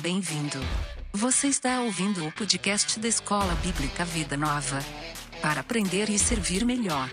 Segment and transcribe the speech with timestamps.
[0.00, 0.60] Bem-vindo.
[1.12, 4.78] Você está ouvindo o podcast da Escola Bíblica Vida Nova.
[5.42, 7.10] Para aprender e servir melhor.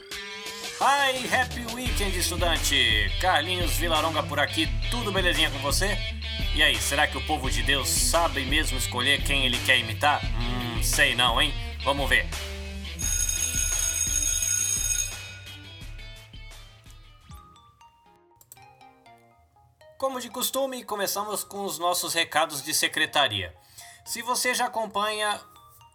[0.79, 3.09] Hi, happy weekend, estudante!
[3.19, 5.97] Carlinhos Vilaronga por aqui, tudo belezinha com você?
[6.53, 10.21] E aí, será que o povo de Deus sabe mesmo escolher quem ele quer imitar?
[10.23, 11.53] Hum, sei não, hein?
[11.83, 12.27] Vamos ver.
[20.15, 23.53] Como de costume, começamos com os nossos recados de secretaria.
[24.05, 25.41] Se você já acompanha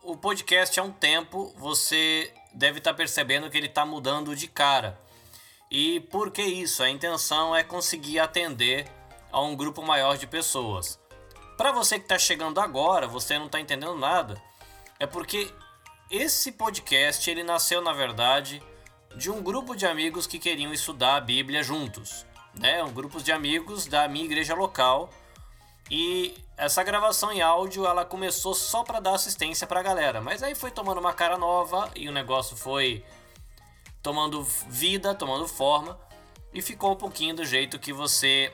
[0.03, 5.01] o podcast há um tempo, você deve estar percebendo que ele está mudando de cara.
[5.71, 6.83] E por que isso?
[6.83, 8.87] A intenção é conseguir atender
[9.33, 11.01] a um grupo maior de pessoas.
[11.57, 14.39] Para você que está chegando agora, você não está entendendo nada,
[14.99, 15.51] é porque
[16.11, 18.63] esse podcast ele nasceu na verdade
[19.17, 23.33] de um grupo de amigos que queriam estudar a Bíblia juntos né, um grupo de
[23.33, 25.11] amigos da minha igreja local.
[25.91, 30.43] E essa gravação em áudio ela começou só para dar assistência para a galera, mas
[30.43, 33.05] aí foi tomando uma cara nova e o negócio foi
[34.03, 35.99] tomando vida, tomando forma
[36.53, 38.53] e ficou um pouquinho do jeito que você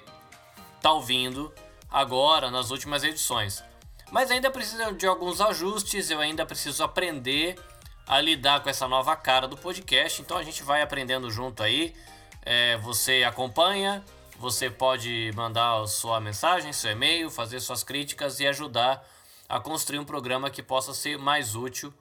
[0.80, 1.52] tá ouvindo
[1.90, 3.62] agora nas últimas edições.
[4.10, 7.58] Mas ainda precisa de alguns ajustes, eu ainda preciso aprender
[8.06, 11.92] a lidar com essa nova cara do podcast, então a gente vai aprendendo junto aí.
[12.46, 14.04] É, você acompanha,
[14.38, 19.04] você pode mandar sua mensagem, seu e-mail, fazer suas críticas e ajudar
[19.48, 21.92] a construir um programa que possa ser mais útil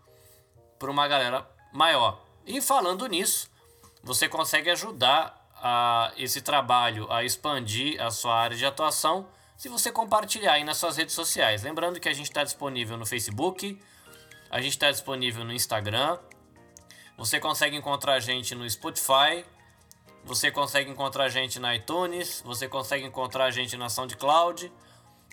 [0.78, 2.22] para uma galera maior.
[2.46, 3.50] E falando nisso,
[4.04, 9.92] você consegue ajudar a esse trabalho a expandir a sua área de atuação se você
[9.92, 11.64] compartilhar aí nas suas redes sociais.
[11.64, 13.82] Lembrando que a gente está disponível no Facebook,
[14.52, 16.20] a gente está disponível no Instagram,
[17.18, 19.44] você consegue encontrar a gente no Spotify,
[20.26, 24.72] você consegue encontrar a gente na iTunes, você consegue encontrar a gente na SoundCloud.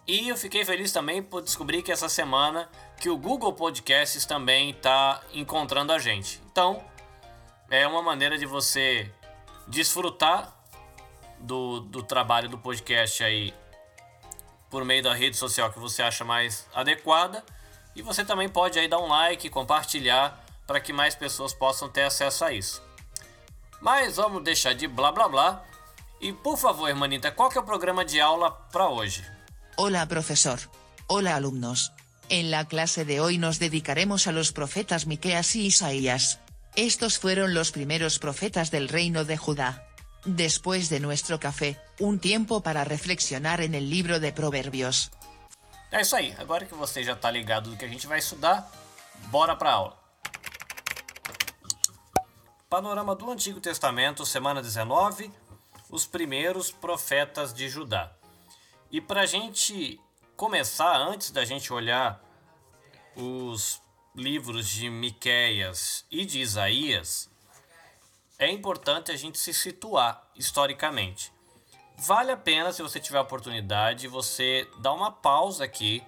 [0.07, 2.69] E eu fiquei feliz também por descobrir que essa semana
[3.01, 6.43] que o Google Podcasts também está encontrando a gente.
[6.51, 6.85] Então,
[7.71, 9.11] é uma maneira de você
[9.67, 10.55] desfrutar
[11.39, 13.55] do, do trabalho do podcast aí
[14.69, 17.43] por meio da rede social que você acha mais adequada.
[17.97, 22.03] E você também pode aí dar um like, compartilhar para que mais pessoas possam ter
[22.03, 22.92] acesso a isso.
[23.83, 25.65] Mas vamos deixar de blá blá blá.
[26.21, 29.25] E por favor, hermanita, qual que é o programa de aula para hoje?
[29.77, 30.61] Hola, profesor.
[31.09, 31.93] Hola, alumnos.
[32.29, 36.39] En la clase de hoy nos dedicaremos a los profetas Miqueas y Isaías.
[36.77, 39.85] Estos fueron los primeros profetas del reino de Judá.
[40.25, 45.11] Después de nuestro café, un tiempo para reflexionar en el libro de Proverbios.
[45.91, 46.33] É isso aí.
[46.39, 48.71] Agora que você já está ligado do que a gente vai estudar,
[49.31, 50.02] bora para aula.
[52.73, 55.31] Panorama do Antigo Testamento, semana 19,
[55.91, 58.11] os primeiros profetas de Judá.
[58.91, 60.01] E para a gente
[60.39, 62.25] começar, antes da gente olhar
[63.15, 63.79] os
[64.17, 67.31] livros de Miqueias e de Isaías,
[68.39, 71.31] é importante a gente se situar historicamente.
[71.99, 76.03] Vale a pena, se você tiver a oportunidade, você dar uma pausa aqui,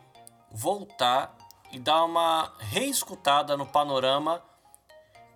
[0.50, 1.36] voltar
[1.70, 4.42] e dar uma reescutada no panorama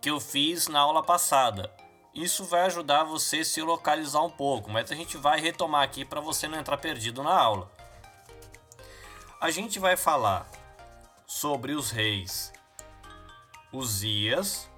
[0.00, 1.72] que eu fiz na aula passada.
[2.14, 6.04] Isso vai ajudar você a se localizar um pouco, mas a gente vai retomar aqui
[6.04, 7.70] para você não entrar perdido na aula.
[9.40, 10.48] A gente vai falar
[11.26, 12.52] sobre os reis
[13.72, 14.68] Uzias,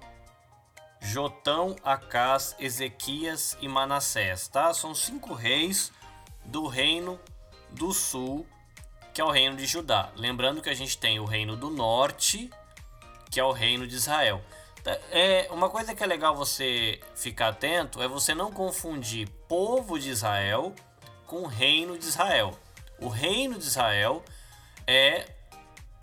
[0.99, 4.73] Jotão, Acás, Ezequias e Manassés, tá?
[4.73, 5.91] São cinco reis
[6.45, 7.19] do reino
[7.71, 8.45] do sul,
[9.13, 10.11] que é o reino de Judá.
[10.15, 12.51] Lembrando que a gente tem o reino do norte,
[13.31, 14.43] que é o reino de Israel.
[15.11, 20.09] É, uma coisa que é legal você ficar atento é você não confundir povo de
[20.09, 20.73] Israel
[21.27, 22.57] com reino de Israel.
[22.99, 24.23] O reino de Israel
[24.87, 25.27] é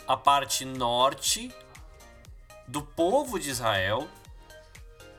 [0.07, 1.53] a parte norte
[2.67, 4.07] do povo de Israel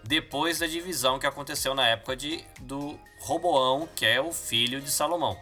[0.02, 4.90] depois da divisão que aconteceu na época de, do Roboão, que é o filho de
[4.90, 5.38] Salomão.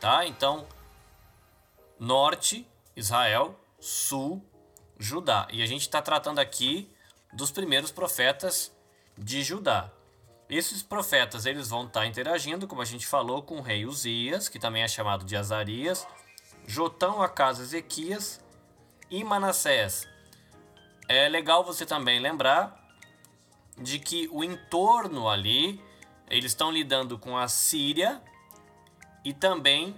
[0.00, 0.26] Tá?
[0.26, 0.66] Então,
[1.98, 4.44] norte, Israel, sul,
[4.98, 5.46] Judá.
[5.52, 6.90] E a gente está tratando aqui
[7.36, 8.72] dos primeiros profetas
[9.16, 9.92] de Judá.
[10.48, 14.48] Esses profetas eles vão estar tá interagindo, como a gente falou, com o rei Uzias,
[14.48, 16.06] que também é chamado de Azarias,
[16.66, 18.40] Jotão, Acas, Ezequias
[19.10, 20.08] e Manassés.
[21.08, 22.82] É legal você também lembrar
[23.76, 25.80] de que o entorno ali,
[26.30, 28.22] eles estão lidando com a Síria
[29.22, 29.94] e também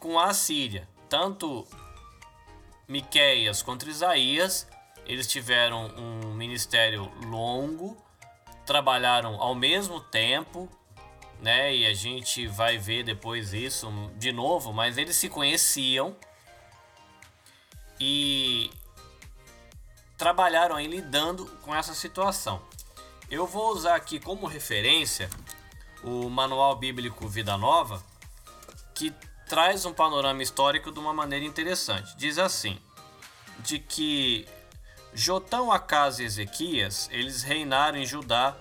[0.00, 0.88] com a Síria.
[1.08, 1.66] Tanto
[2.88, 4.66] Miqueias quanto Isaías
[5.06, 7.96] eles tiveram um ministério longo,
[8.64, 10.68] trabalharam ao mesmo tempo
[11.40, 11.74] né?
[11.74, 16.16] E a gente vai ver depois isso de novo, mas eles se conheciam
[18.00, 18.70] e
[20.16, 22.62] trabalharam aí lidando com essa situação.
[23.30, 25.28] Eu vou usar aqui como referência
[26.02, 28.02] o Manual Bíblico Vida Nova,
[28.94, 29.12] que
[29.48, 32.16] traz um panorama histórico de uma maneira interessante.
[32.16, 32.78] Diz assim:
[33.60, 34.46] de que
[35.18, 38.54] Jotão, Acas e Ezequias, eles reinaram em Judá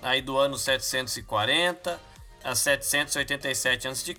[0.00, 2.00] aí do ano 740
[2.42, 4.16] a 787 a.C.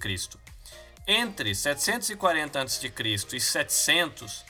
[1.08, 2.94] Entre 740 a.C.
[3.34, 4.46] e 700,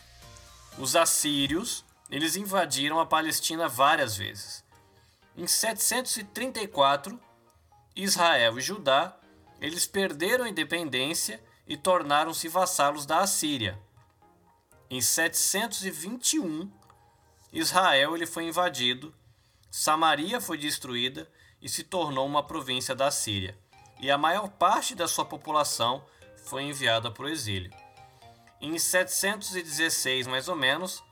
[0.77, 4.61] os assírios eles invadiram a Palestina várias vezes.
[5.37, 7.17] Em 734,
[7.95, 9.17] Israel e Judá
[9.61, 13.79] eles perderam a independência e tornaram-se vassalos da Assíria.
[14.89, 16.81] Em 721,
[17.51, 19.13] Israel ele foi invadido,
[19.69, 21.30] Samaria foi destruída
[21.62, 23.57] e se tornou uma província da Síria,
[24.00, 26.03] e a maior parte da sua população
[26.45, 27.71] foi enviada para o exílio.
[28.59, 31.03] Em 716, mais ou menos,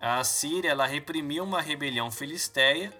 [0.00, 2.92] a Síria ela reprimiu uma rebelião filisteia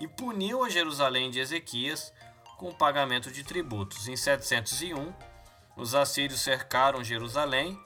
[0.00, 2.12] e puniu a Jerusalém de Ezequias
[2.56, 4.08] com o pagamento de tributos.
[4.08, 5.12] Em 701,
[5.76, 7.78] os assírios cercaram Jerusalém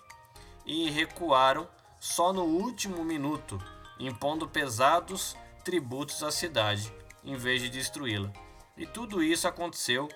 [0.64, 1.68] e recuaram
[1.98, 3.60] só no último minuto,
[3.98, 6.92] impondo pesados tributos à cidade,
[7.22, 8.32] em vez de destruí-la.
[8.76, 10.08] E tudo isso aconteceu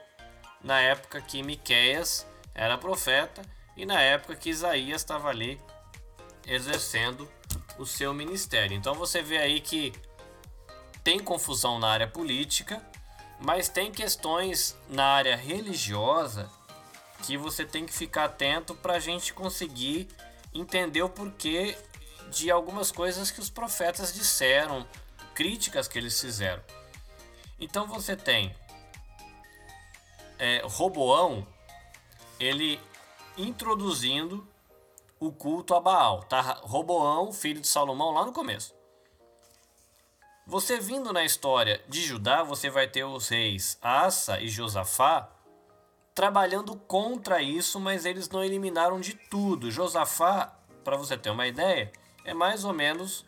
[0.62, 3.42] na época que Miqueias era profeta
[3.76, 5.60] e na época que Isaías estava ali
[6.46, 7.30] exercendo
[7.78, 8.76] o seu ministério.
[8.76, 9.92] Então você vê aí que
[11.04, 12.82] tem confusão na área política,
[13.40, 16.50] mas tem questões na área religiosa
[17.22, 20.08] que você tem que ficar atento para a gente conseguir
[20.52, 21.76] entender o porquê
[22.30, 24.86] de algumas coisas que os profetas disseram,
[25.34, 26.62] críticas que eles fizeram.
[27.60, 28.54] Então você tem
[30.38, 31.46] é, Roboão,
[32.38, 32.80] ele
[33.36, 34.46] introduzindo
[35.20, 36.40] o culto a Baal, tá?
[36.62, 38.74] Roboão, filho de Salomão, lá no começo.
[40.46, 45.28] Você vindo na história de Judá, você vai ter os reis Asa e Josafá
[46.14, 49.70] trabalhando contra isso, mas eles não eliminaram de tudo.
[49.70, 51.92] Josafá, para você ter uma ideia,
[52.24, 53.24] é mais ou menos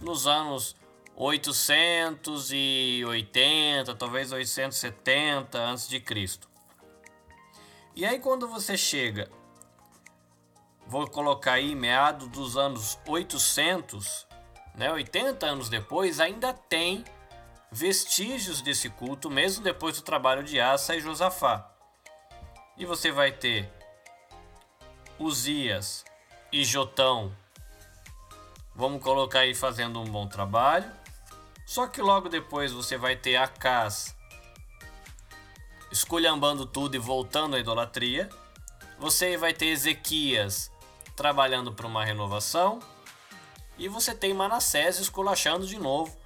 [0.00, 0.74] nos anos
[1.16, 6.02] 880, talvez 870 a.C.
[7.94, 9.30] E aí quando você chega,
[10.86, 14.26] vou colocar aí meado dos anos 800,
[14.74, 17.04] né, 80 anos depois, ainda tem
[17.70, 21.70] vestígios desse culto, mesmo depois do trabalho de Asa e Josafá.
[22.76, 23.72] E você vai ter
[25.18, 26.04] Uzias
[26.50, 27.32] e Jotão,
[28.74, 30.90] vamos colocar aí fazendo um bom trabalho.
[31.66, 34.16] Só que logo depois você vai ter Acas
[35.90, 38.28] esculhambando tudo e voltando à idolatria.
[38.98, 40.70] Você vai ter Ezequias
[41.16, 42.80] trabalhando para uma renovação.
[43.78, 46.16] E você tem Manassés esculachando de novo,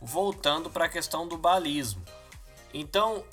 [0.00, 2.02] voltando para a questão do balismo.
[2.74, 3.24] Então,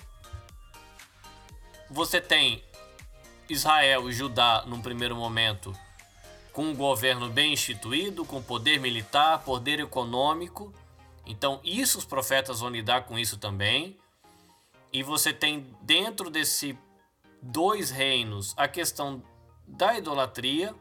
[1.90, 2.64] você tem
[3.50, 5.76] Israel e Judá num primeiro momento
[6.54, 10.74] com um governo bem instituído, com poder militar, poder econômico,
[11.26, 13.98] então, isso os profetas vão lidar com isso também.
[14.92, 16.78] E você tem dentro desse
[17.42, 19.24] dois reinos a questão
[19.68, 20.76] da idolatria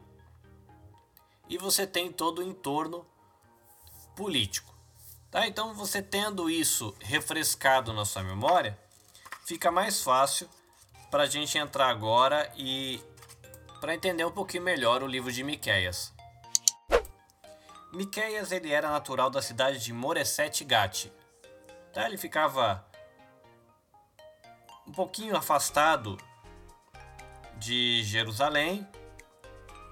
[1.49, 3.05] e você tem todo o entorno
[4.15, 4.73] político.
[5.31, 5.47] Tá?
[5.47, 8.77] Então, você tendo isso refrescado na sua memória,
[9.45, 10.47] fica mais fácil
[11.09, 13.01] para a gente entrar agora e
[13.83, 16.13] para entender um pouquinho melhor o livro de Miqueias.
[17.91, 21.11] Miqueias ele era natural da cidade de Moreset Gati.
[21.91, 22.07] Tá?
[22.07, 22.87] Ele ficava
[24.87, 26.17] um pouquinho afastado
[27.57, 28.87] de Jerusalém,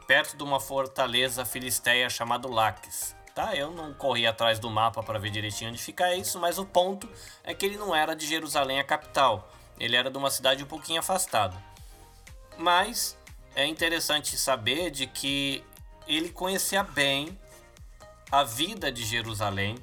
[0.08, 3.14] perto de uma fortaleza filisteia chamada Laques.
[3.36, 3.58] Tá?
[3.58, 7.10] Eu não corri atrás do mapa para ver direitinho onde fica isso, mas o ponto
[7.44, 9.52] é que ele não era de Jerusalém a capital.
[9.78, 11.62] Ele era de uma cidade um pouquinho afastada.
[12.58, 13.20] Mas
[13.56, 15.64] é interessante saber de que
[16.08, 17.40] ele conhecia bem
[18.32, 19.78] a vida de Jerusalém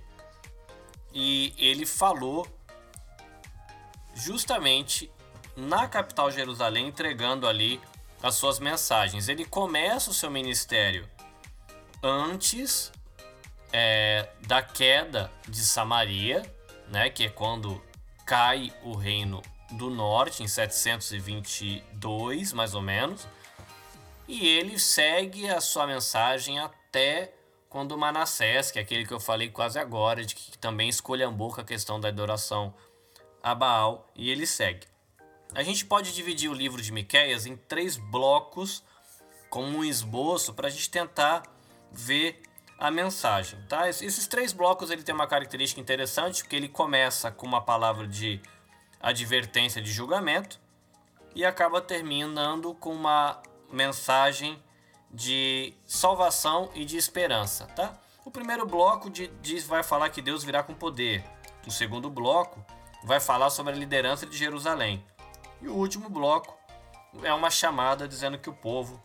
[1.12, 2.46] e ele falou
[4.14, 5.10] justamente
[5.56, 7.80] na capital Jerusalém, entregando ali
[8.22, 9.28] as suas mensagens.
[9.28, 11.06] Ele começa o seu ministério
[12.02, 12.90] antes
[13.72, 16.42] é, da queda de Samaria,
[16.88, 17.82] né, que é quando
[18.25, 23.28] cai o reino do norte, em 722 mais ou menos,
[24.28, 27.32] e ele segue a sua mensagem até
[27.70, 31.61] quando Manassés, que é aquele que eu falei quase agora, de que também escolhambou com
[31.62, 32.75] a questão da adoração
[33.42, 34.87] a Baal, e ele segue.
[35.54, 38.85] A gente pode dividir o livro de Miqueias em três blocos
[39.49, 41.42] como um esboço para a gente tentar
[41.90, 42.42] ver
[42.78, 43.88] a mensagem, tá?
[43.88, 48.40] Esses três blocos ele tem uma característica interessante, porque ele começa com uma palavra de
[49.00, 50.61] advertência de julgamento
[51.35, 54.62] e acaba terminando com uma mensagem
[55.10, 57.98] de salvação e de esperança, tá?
[58.25, 61.25] O primeiro bloco de, diz, vai falar que Deus virá com poder.
[61.66, 62.64] O segundo bloco
[63.04, 65.04] vai falar sobre a liderança de Jerusalém.
[65.62, 66.56] E o último bloco
[67.22, 69.02] é uma chamada dizendo que o povo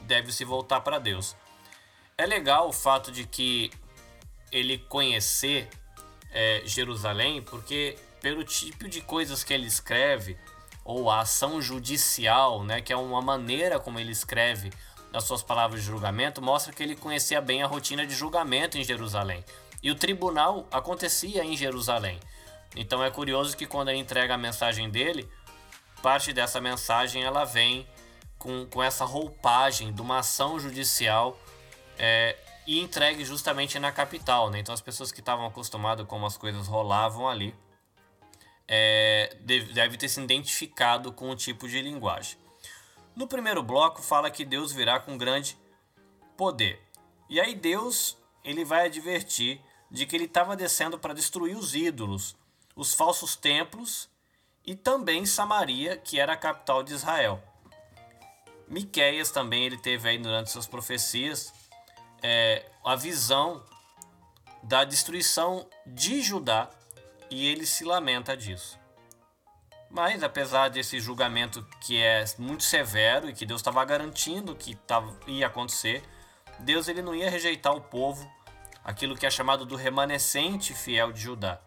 [0.00, 1.36] deve se voltar para Deus.
[2.16, 3.70] É legal o fato de que
[4.50, 5.68] ele conhecer
[6.30, 10.38] é, Jerusalém, porque pelo tipo de coisas que ele escreve,
[10.86, 14.72] ou a ação judicial, né, que é uma maneira como ele escreve
[15.12, 18.84] as suas palavras de julgamento, mostra que ele conhecia bem a rotina de julgamento em
[18.84, 19.44] Jerusalém.
[19.82, 22.20] E o tribunal acontecia em Jerusalém.
[22.76, 25.28] Então é curioso que quando ele entrega a mensagem dele,
[26.02, 27.84] parte dessa mensagem ela vem
[28.38, 31.36] com, com essa roupagem de uma ação judicial
[31.98, 34.50] é, e entregue justamente na capital.
[34.50, 34.60] Né?
[34.60, 37.52] Então as pessoas que estavam acostumadas como as coisas rolavam ali
[38.68, 42.38] é, deve, ter se identificado com o tipo de linguagem.
[43.14, 45.56] No primeiro bloco fala que Deus virá com grande
[46.36, 46.80] poder.
[47.28, 52.36] E aí Deus ele vai advertir de que ele estava descendo para destruir os ídolos,
[52.74, 54.08] os falsos templos
[54.64, 57.42] e também Samaria, que era a capital de Israel.
[58.68, 61.52] Miqueias também ele teve aí durante suas profecias
[62.22, 63.64] é, a visão
[64.62, 66.68] da destruição de Judá
[67.30, 68.78] e ele se lamenta disso.
[69.90, 75.16] Mas apesar desse julgamento que é muito severo e que Deus estava garantindo que tava,
[75.26, 76.02] ia acontecer,
[76.58, 78.28] Deus ele não ia rejeitar o povo,
[78.84, 81.60] aquilo que é chamado do remanescente fiel de Judá.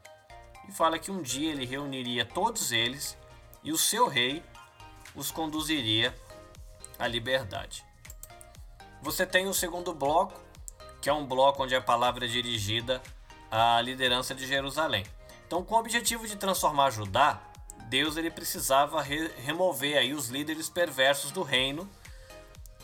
[0.68, 3.18] E fala que um dia ele reuniria todos eles
[3.64, 4.44] e o seu rei
[5.16, 6.16] os conduziria
[6.98, 7.84] à liberdade.
[9.02, 10.40] Você tem o segundo bloco,
[11.02, 13.02] que é um bloco onde a palavra é dirigida
[13.50, 15.06] à liderança de Jerusalém.
[15.50, 17.42] Então, com o objetivo de transformar Judá,
[17.88, 21.90] Deus ele precisava re remover aí os líderes perversos do reino,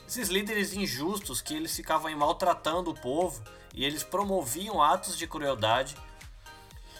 [0.07, 3.39] esses líderes injustos que eles ficavam maltratando o povo
[3.71, 5.95] e eles promoviam atos de crueldade.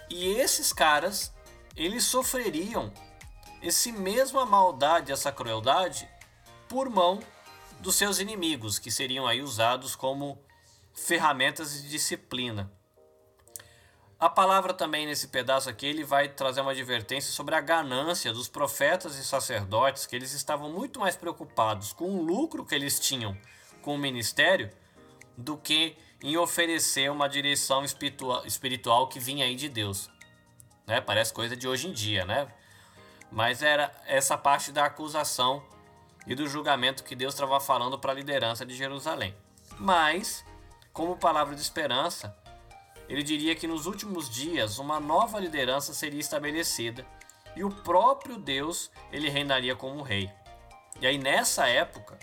[0.07, 1.33] E esses caras,
[1.75, 2.93] eles sofreriam
[3.59, 6.07] esse mesma maldade, essa crueldade
[6.69, 7.19] por mão
[7.79, 10.37] dos seus inimigos, que seriam aí usados como
[10.93, 12.71] ferramentas de disciplina.
[14.17, 18.47] A palavra também nesse pedaço aqui ele vai trazer uma advertência sobre a ganância dos
[18.47, 23.37] profetas e sacerdotes, que eles estavam muito mais preocupados com o lucro que eles tinham
[23.81, 24.71] com o ministério
[25.37, 27.83] do que em oferecer uma direção
[28.45, 30.09] espiritual que vinha aí de Deus.
[30.87, 31.01] Né?
[31.01, 32.47] Parece coisa de hoje em dia, né?
[33.29, 35.61] Mas era essa parte da acusação
[36.25, 39.35] e do julgamento que Deus estava falando para a liderança de Jerusalém.
[39.77, 40.45] Mas,
[40.93, 42.35] como palavra de esperança,
[43.07, 47.05] ele diria que nos últimos dias uma nova liderança seria estabelecida
[47.55, 50.29] e o próprio Deus ele reinaria como rei.
[50.99, 52.17] E aí nessa época,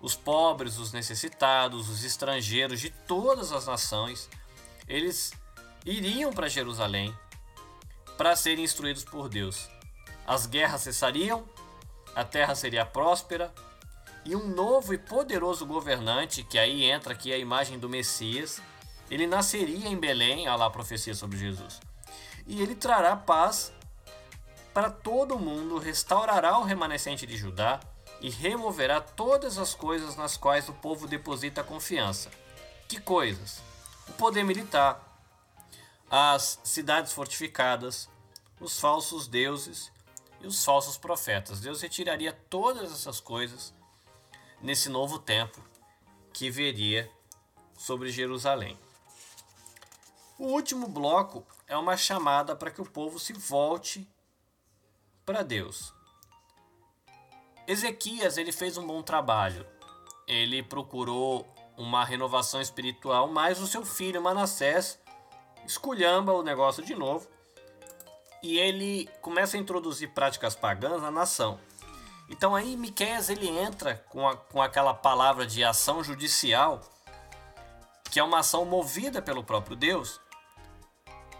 [0.00, 4.28] os pobres, os necessitados, os estrangeiros de todas as nações,
[4.88, 5.32] eles
[5.84, 7.14] iriam para Jerusalém
[8.16, 9.68] para serem instruídos por Deus.
[10.26, 11.44] As guerras cessariam,
[12.14, 13.52] a terra seria próspera
[14.24, 18.60] e um novo e poderoso governante, que aí entra aqui a imagem do Messias,
[19.10, 21.80] ele nasceria em Belém, há lá a profecia sobre Jesus.
[22.46, 23.72] E ele trará paz
[24.72, 27.80] para todo o mundo, restaurará o remanescente de Judá
[28.20, 32.30] e removerá todas as coisas nas quais o povo deposita confiança.
[32.88, 33.62] Que coisas?
[34.08, 35.02] O poder militar,
[36.10, 38.08] as cidades fortificadas,
[38.60, 39.90] os falsos deuses
[40.40, 41.60] e os falsos profetas.
[41.60, 43.74] Deus retiraria todas essas coisas
[44.60, 45.60] nesse novo tempo
[46.32, 47.10] que viria
[47.76, 48.78] sobre Jerusalém.
[50.38, 54.06] O último bloco é uma chamada para que o povo se volte
[55.24, 55.94] para Deus.
[57.66, 59.66] Ezequias ele fez um bom trabalho.
[60.26, 64.98] Ele procurou uma renovação espiritual, mas o seu filho Manassés
[65.64, 67.28] esculhamba o negócio de novo
[68.42, 71.58] e ele começa a introduzir práticas pagãs na nação.
[72.28, 76.80] Então aí Miqueias ele entra com, a, com aquela palavra de ação judicial,
[78.10, 80.20] que é uma ação movida pelo próprio Deus,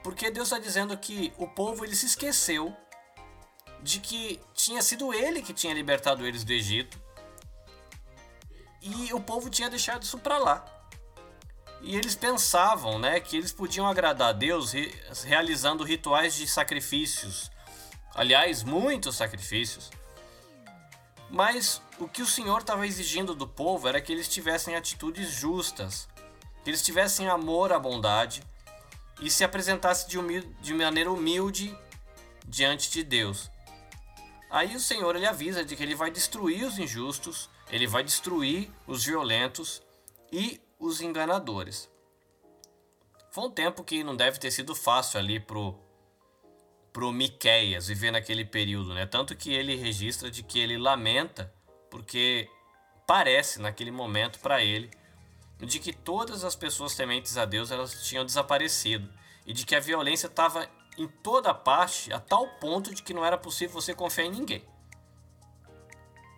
[0.06, 2.72] porque Deus está dizendo que o povo ele se esqueceu
[3.82, 6.96] de que tinha sido ele que tinha libertado eles do Egito.
[8.80, 10.64] E o povo tinha deixado isso para lá.
[11.80, 14.70] E eles pensavam, né, que eles podiam agradar a Deus
[15.24, 17.50] realizando rituais de sacrifícios
[18.14, 19.90] aliás, muitos sacrifícios.
[21.28, 26.08] Mas o que o Senhor estava exigindo do povo era que eles tivessem atitudes justas,
[26.62, 28.40] que eles tivessem amor à bondade
[29.20, 31.76] e se apresentassem de, humilde, de maneira humilde
[32.46, 33.50] diante de Deus.
[34.50, 38.70] Aí o Senhor ele avisa de que ele vai destruir os injustos, ele vai destruir
[38.86, 39.82] os violentos
[40.32, 41.90] e os enganadores.
[43.30, 45.78] Foi um tempo que não deve ter sido fácil ali pro
[46.92, 49.04] pro Miqueias viver naquele período, né?
[49.04, 51.52] Tanto que ele registra de que ele lamenta
[51.90, 52.48] porque
[53.06, 54.90] parece naquele momento para ele
[55.58, 59.08] de que todas as pessoas tementes a Deus elas tinham desaparecido
[59.46, 63.24] e de que a violência estava em toda parte a tal ponto de que não
[63.24, 64.64] era possível você confiar em ninguém.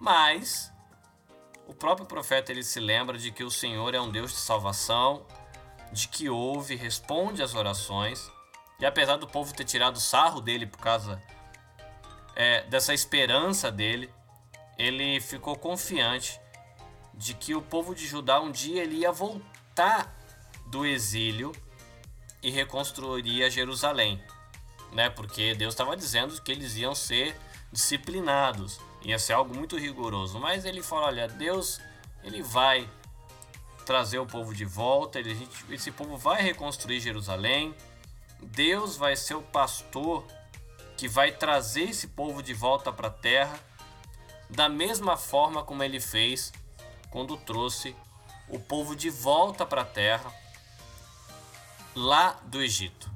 [0.00, 0.72] Mas
[1.66, 5.26] o próprio profeta ele se lembra de que o Senhor é um Deus de salvação,
[5.92, 8.30] de que ouve, responde às orações
[8.78, 11.20] e apesar do povo ter tirado sarro dele por causa
[12.37, 14.12] é, dessa esperança dele,
[14.78, 16.40] ele ficou confiante
[17.18, 20.14] de que o povo de Judá um dia ele ia voltar
[20.66, 21.52] do exílio
[22.40, 24.22] e reconstruiria Jerusalém,
[24.92, 25.10] né?
[25.10, 27.37] Porque Deus estava dizendo que eles iam ser
[27.72, 30.38] disciplinados, ia ser algo muito rigoroso.
[30.38, 31.80] Mas ele fala, olha, Deus
[32.22, 32.88] ele vai
[33.84, 37.75] trazer o povo de volta, ele, esse povo vai reconstruir Jerusalém,
[38.40, 40.25] Deus vai ser o pastor
[40.96, 43.58] que vai trazer esse povo de volta para a terra,
[44.48, 46.52] da mesma forma como ele fez
[47.10, 47.96] quando trouxe
[48.48, 50.32] o povo de volta para a terra
[51.94, 53.10] lá do Egito.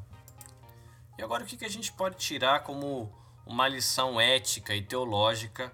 [1.18, 3.12] E agora o que a gente pode tirar como
[3.46, 5.72] uma lição ética e teológica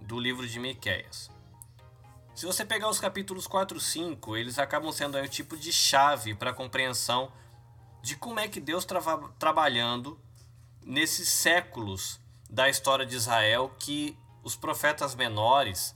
[0.00, 1.30] do livro de Miqueias?
[2.34, 6.34] Se você pegar os capítulos 4 e 5, eles acabam sendo o tipo de chave
[6.34, 7.32] para a compreensão
[8.00, 10.18] de como é que Deus estava trabalhando
[10.80, 15.94] nesses séculos da história de Israel que os profetas menores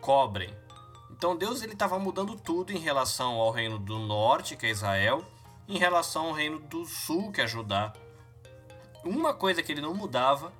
[0.00, 0.54] cobrem.
[1.16, 5.24] Então Deus ele estava mudando tudo em relação ao reino do norte, que é Israel,
[5.68, 7.92] em relação ao reino do sul, que é Judá.
[9.04, 10.52] Uma coisa que ele não mudava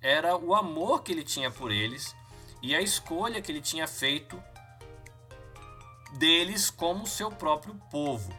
[0.00, 2.16] era o amor que ele tinha por eles
[2.62, 4.42] e a escolha que ele tinha feito
[6.12, 8.32] deles como seu próprio povo.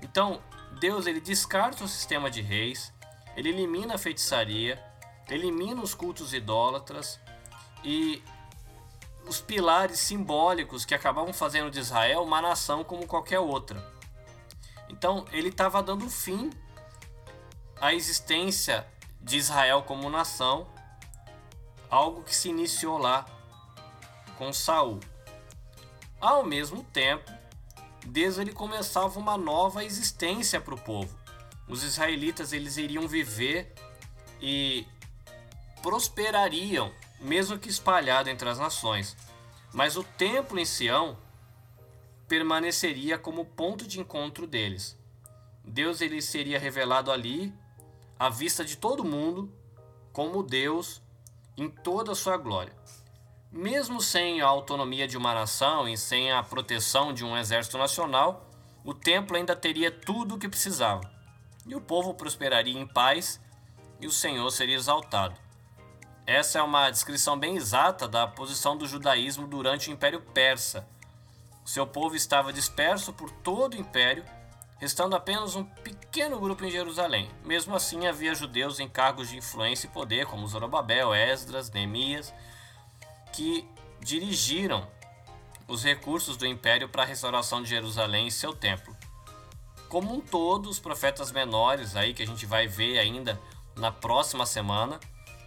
[0.00, 0.40] Então,
[0.80, 2.90] Deus ele descarta o sistema de reis,
[3.36, 4.82] ele elimina a feitiçaria,
[5.28, 7.20] elimina os cultos idólatras
[7.84, 8.22] e
[9.26, 13.84] os pilares simbólicos que acabavam fazendo de Israel uma nação como qualquer outra.
[14.88, 16.50] Então ele estava dando fim
[17.80, 18.86] à existência
[19.20, 20.68] de Israel como nação,
[21.90, 23.26] algo que se iniciou lá
[24.38, 25.00] com Saul.
[26.20, 27.30] Ao mesmo tempo,
[28.06, 31.16] Deus ele começava uma nova existência para o povo.
[31.68, 33.74] Os israelitas eles iriam viver
[34.40, 34.86] e
[35.82, 39.16] prosperariam, mesmo que espalhado entre as nações.
[39.72, 41.18] Mas o templo em Sião
[42.28, 44.98] permaneceria como ponto de encontro deles.
[45.64, 47.52] Deus ele seria revelado ali
[48.18, 49.52] à vista de todo mundo
[50.12, 51.02] como Deus
[51.56, 52.72] em toda a sua glória.
[53.50, 58.50] Mesmo sem a autonomia de uma nação e sem a proteção de um exército nacional,
[58.84, 61.00] o templo ainda teria tudo o que precisava.
[61.66, 63.40] E o povo prosperaria em paz
[64.00, 65.45] e o Senhor seria exaltado.
[66.26, 70.84] Essa é uma descrição bem exata da posição do judaísmo durante o Império Persa.
[71.64, 74.24] Seu povo estava disperso por todo o império,
[74.78, 77.30] restando apenas um pequeno grupo em Jerusalém.
[77.44, 82.34] Mesmo assim, havia judeus em cargos de influência e poder, como Zorobabel, Esdras, Neemias
[83.32, 83.68] que
[84.00, 84.88] dirigiram
[85.68, 88.96] os recursos do império para a restauração de Jerusalém e seu templo.
[89.88, 93.38] Como um todo, os profetas menores aí que a gente vai ver ainda
[93.76, 94.98] na próxima semana,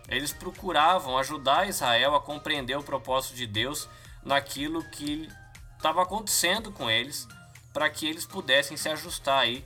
[0.10, 3.88] eles procuravam ajudar Israel a compreender o propósito de Deus
[4.24, 5.30] naquilo que
[5.78, 7.28] estava acontecendo com eles,
[7.72, 9.66] para que eles pudessem se ajustar aí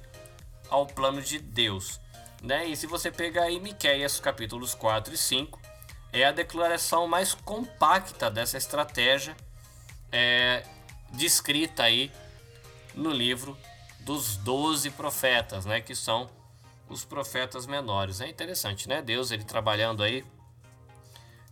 [0.69, 1.99] ao plano de Deus.
[2.41, 2.65] Né?
[2.65, 5.59] E se você pegar aí Miqueias capítulos 4 e 5,
[6.11, 9.35] é a declaração mais compacta dessa estratégia
[10.11, 10.63] é,
[11.11, 12.11] descrita aí
[12.93, 13.57] no livro
[14.01, 16.29] dos doze profetas, né, que são
[16.93, 18.21] os profetas menores.
[18.21, 19.01] É interessante, né?
[19.01, 20.23] Deus ele trabalhando aí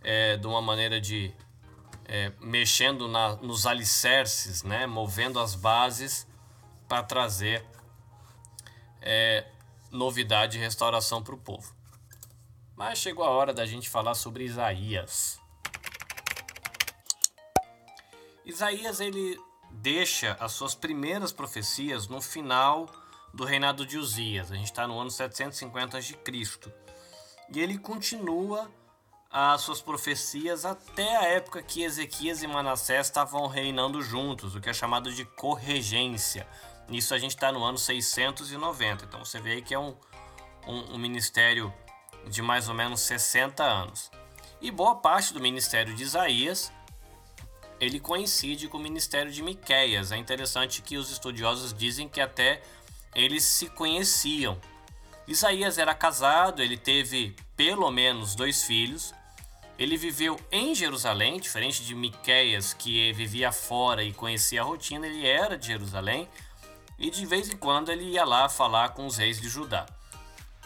[0.02, 1.34] é, de uma maneira de
[2.06, 6.26] é, mexendo na, nos alicerces, né, movendo as bases
[6.88, 7.64] para trazer
[9.00, 9.46] é,
[9.90, 11.74] novidade e restauração para o povo.
[12.76, 15.40] Mas chegou a hora da gente falar sobre Isaías.
[18.44, 19.38] Isaías ele
[19.70, 22.90] deixa as suas primeiras profecias no final
[23.32, 24.52] do reinado de Uzias.
[24.52, 26.18] A gente está no ano 750 a.C.
[27.54, 28.70] e ele continua
[29.30, 34.68] as suas profecias até a época que Ezequias e Manassés estavam reinando juntos, o que
[34.68, 36.46] é chamado de corregência.
[36.88, 39.96] Nisso a gente está no ano 690, então você vê que é um,
[40.66, 41.72] um, um ministério
[42.28, 44.10] de mais ou menos 60 anos.
[44.60, 46.70] E boa parte do ministério de Isaías
[47.82, 50.12] ele coincide com o ministério de Miqueias.
[50.12, 52.62] É interessante que os estudiosos dizem que até
[53.14, 54.58] eles se conheciam.
[55.26, 59.14] Isaías era casado, ele teve pelo menos dois filhos.
[59.78, 65.26] Ele viveu em Jerusalém, diferente de Miqueias, que vivia fora e conhecia a rotina, ele
[65.26, 66.28] era de Jerusalém
[66.98, 69.86] e de vez em quando ele ia lá falar com os reis de Judá.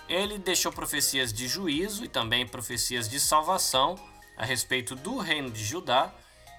[0.06, 3.96] Ele deixou profecias de juízo e também profecias de salvação
[4.36, 6.12] a respeito do reino de Judá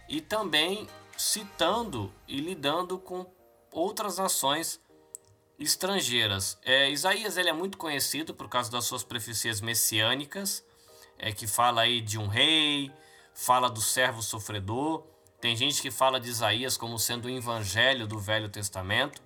[0.10, 3.32] e também citando e lidando com
[3.72, 4.80] outras nações
[5.60, 6.58] estrangeiras.
[6.64, 10.64] É, Isaías ele é muito conhecido por causa das suas profecias messiânicas,
[11.18, 12.92] é, que fala aí de um rei,
[13.34, 15.04] fala do servo sofredor.
[15.42, 19.22] Tem gente que fala de Isaías como sendo o evangelho do Velho Testamento.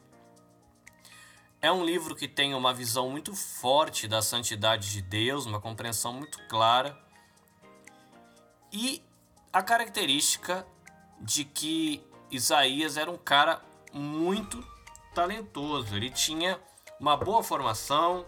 [1.62, 6.12] É um livro que tem uma visão muito forte da santidade de Deus, uma compreensão
[6.12, 6.98] muito clara.
[8.72, 9.04] E
[9.54, 10.65] a característica
[11.20, 13.62] de que Isaías era um cara
[13.94, 14.65] muito
[15.13, 15.95] talentoso.
[15.95, 16.60] Ele tinha
[17.00, 18.26] uma boa formação,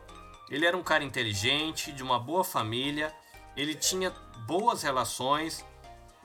[0.50, 3.14] ele era um cara inteligente, de uma boa família,
[3.56, 4.12] ele tinha
[4.48, 5.66] boas relações,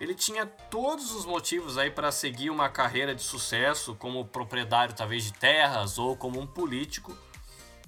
[0.01, 5.25] ele tinha todos os motivos aí para seguir uma carreira de sucesso como proprietário talvez
[5.25, 7.17] de terras ou como um político,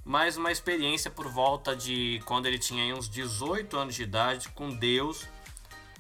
[0.04, 4.70] mas uma experiência por volta de quando ele tinha uns 18 anos de idade com
[4.70, 5.26] Deus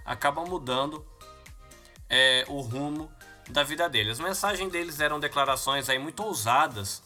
[0.04, 1.06] acaba mudando
[2.08, 3.10] é, o rumo
[3.50, 4.10] da vida dele.
[4.10, 7.02] As mensagens deles eram declarações aí muito ousadas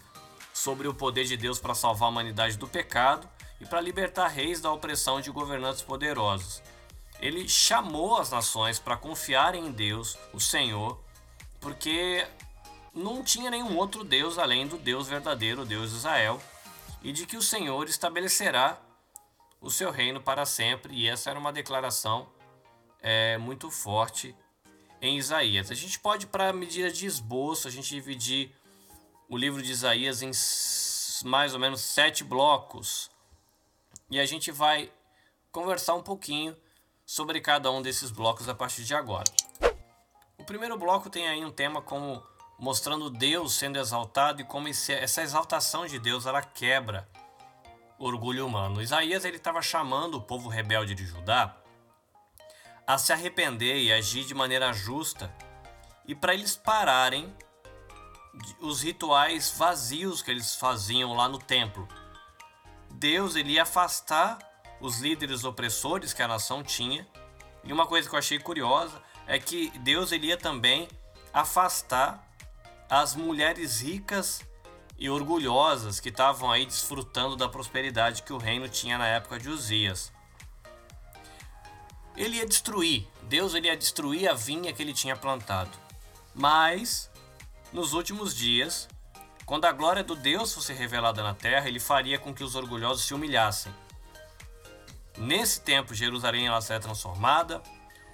[0.53, 3.29] sobre o poder de Deus para salvar a humanidade do pecado
[3.61, 6.63] e para libertar reis da opressão de governantes poderosos
[7.25, 11.03] ele chamou as nações para confiarem em Deus, o Senhor,
[11.61, 12.27] porque
[12.93, 16.39] não tinha nenhum outro Deus além do Deus verdadeiro, Deus de Israel,
[17.03, 18.79] e de que o Senhor estabelecerá
[19.61, 20.95] o seu reino para sempre.
[20.95, 22.29] E essa era uma declaração
[23.01, 24.37] é, muito forte
[25.01, 25.71] em Isaías.
[25.71, 28.51] A gente pode, para medida de esboço, a gente dividir
[29.29, 30.31] o livro de Isaías em
[31.29, 33.11] mais ou menos sete blocos
[34.11, 34.93] e a gente vai
[35.51, 36.57] conversar um pouquinho
[37.07, 39.25] sobre cada um desses blocos a partir de agora.
[40.39, 42.23] O primeiro bloco tem aí um tema como
[42.59, 47.09] mostrando Deus sendo exaltado e como essa exaltação de Deus ela quebra
[47.99, 48.83] orgulho humano.
[48.83, 51.57] Isaías ele estava chamando o povo rebelde de Judá
[52.87, 55.35] a se arrepender e agir de maneira justa
[56.07, 57.35] e para eles pararem
[58.61, 61.89] os rituais vazios que eles faziam lá no templo.
[62.91, 64.39] Deus ele ia afastar
[64.81, 67.07] os líderes opressores que a nação tinha.
[67.63, 70.89] E uma coisa que eu achei curiosa é que Deus ele ia também
[71.33, 72.29] afastar
[72.89, 74.43] as mulheres ricas
[74.99, 79.49] e orgulhosas que estavam aí desfrutando da prosperidade que o reino tinha na época de
[79.49, 80.13] Uzias.
[82.17, 85.71] Ele ia destruir, Deus ele ia destruir a vinha que ele tinha plantado.
[86.35, 87.11] Mas
[87.73, 88.89] nos últimos dias,
[89.45, 93.05] quando a glória do Deus fosse revelada na terra, ele faria com que os orgulhosos
[93.05, 93.73] se humilhassem
[95.17, 97.63] Nesse tempo, Jerusalém ela será transformada,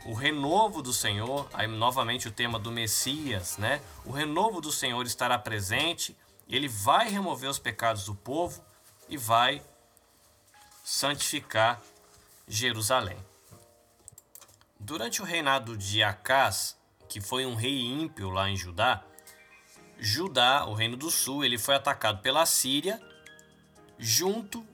[0.05, 3.81] o renovo do Senhor, aí novamente o tema do Messias, né?
[4.05, 6.17] O renovo do Senhor estará presente,
[6.49, 8.63] ele vai remover os pecados do povo
[9.09, 9.63] e vai
[10.85, 11.81] santificar
[12.47, 13.17] Jerusalém.
[14.83, 16.75] Durante o reinado de Acás,
[17.07, 19.05] que foi um rei ímpio lá em Judá,
[19.99, 22.99] Judá, o reino do sul, ele foi atacado pela Síria
[23.99, 24.67] junto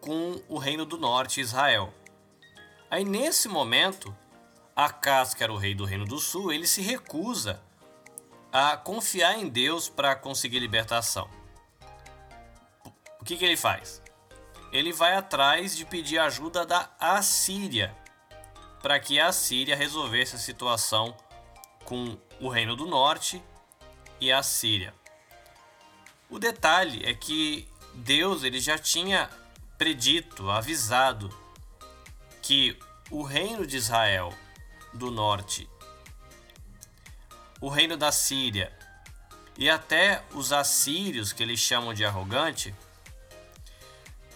[0.00, 1.92] com o reino do norte, Israel.
[2.90, 4.16] Aí nesse momento,
[4.74, 7.62] Acas, que era o rei do reino do sul, ele se recusa
[8.50, 11.28] a confiar em Deus para conseguir libertação.
[13.20, 14.00] O que, que ele faz?
[14.72, 17.94] Ele vai atrás de pedir ajuda da Assíria
[18.82, 21.16] para que a Assíria resolvesse a situação
[21.84, 23.42] com o reino do norte
[24.20, 24.94] e a Síria.
[26.28, 29.28] O detalhe é que Deus ele já tinha
[29.76, 31.28] predito, avisado
[32.42, 32.78] que
[33.10, 34.32] o reino de Israel
[34.92, 35.68] do norte,
[37.60, 38.72] o reino da Síria
[39.58, 42.74] e até os assírios, que eles chamam de arrogante,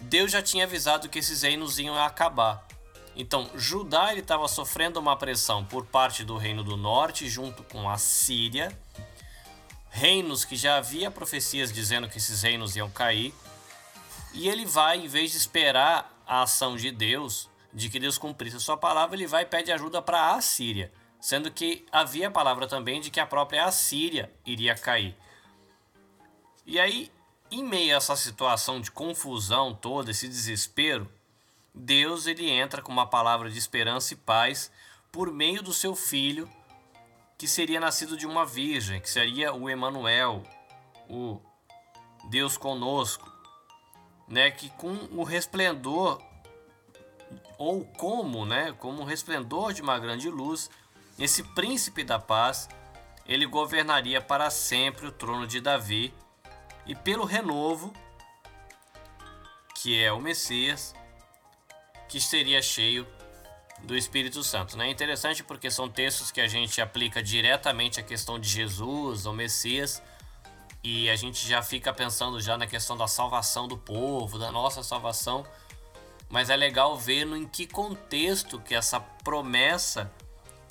[0.01, 2.67] Deus já tinha avisado que esses reinos iam acabar.
[3.17, 7.97] Então, Judá estava sofrendo uma pressão por parte do reino do norte, junto com a
[7.97, 8.77] Síria,
[9.91, 13.33] reinos que já havia profecias dizendo que esses reinos iam cair,
[14.33, 18.57] e ele vai, em vez de esperar a ação de Deus, de que Deus cumprisse
[18.57, 22.33] a sua palavra, ele vai e pede ajuda para a Assíria, sendo que havia a
[22.33, 25.17] palavra também de que a própria Assíria iria cair.
[26.67, 27.13] E aí,
[27.51, 31.09] em meio a essa situação de confusão toda, esse desespero,
[31.75, 34.71] Deus ele entra com uma palavra de esperança e paz
[35.11, 36.49] por meio do seu filho,
[37.37, 40.45] que seria nascido de uma virgem, que seria o Emanuel,
[41.09, 41.41] o
[42.31, 43.31] Deus conosco,
[44.29, 46.23] né, que com o resplendor
[47.59, 50.71] ou como, né, como um resplendor de uma grande luz,
[51.19, 52.69] esse príncipe da paz,
[53.27, 56.15] ele governaria para sempre o trono de Davi,
[56.87, 57.93] e pelo renovo,
[59.75, 60.95] que é o Messias,
[62.15, 63.05] que seria cheio
[63.83, 64.77] do Espírito Santo.
[64.79, 64.87] Né?
[64.87, 69.35] É interessante porque são textos que a gente aplica diretamente à questão de Jesus, ao
[69.35, 70.01] Messias,
[70.81, 74.81] e a gente já fica pensando já na questão da salvação do povo, da nossa
[74.85, 75.45] salvação,
[76.29, 80.09] mas é legal ver no em que contexto que essa promessa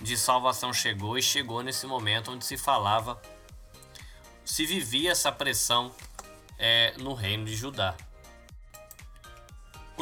[0.02, 3.22] de salvação chegou e chegou nesse momento onde se falava,
[4.46, 5.94] se vivia essa pressão
[6.58, 7.98] é, no reino de Judá.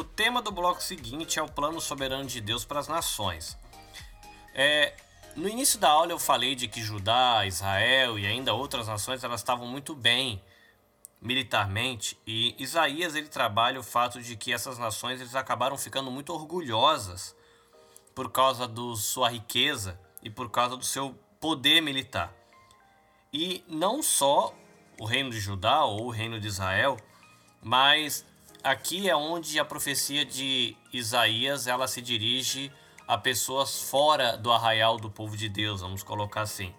[0.02, 3.56] O tema do bloco seguinte é o plano soberano de Deus para as nações.
[4.52, 4.96] É,
[5.36, 9.42] no início da aula eu falei de que Judá, Israel e ainda outras nações elas
[9.42, 10.42] estavam muito bem
[11.20, 16.34] militarmente e Isaías ele trabalha o fato de que essas nações eles acabaram ficando muito
[16.34, 17.32] orgulhosas
[18.12, 22.34] por causa da sua riqueza e por causa do seu poder militar.
[23.32, 24.52] E não só
[24.98, 26.96] o reino de Judá ou o reino de Israel,
[27.62, 28.26] mas
[28.62, 32.72] aqui é onde a profecia de Isaías ela se dirige
[33.06, 36.72] a pessoas fora do arraial do povo de Deus, vamos colocar assim.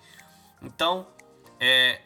[0.62, 1.06] Então,
[1.60, 2.02] é,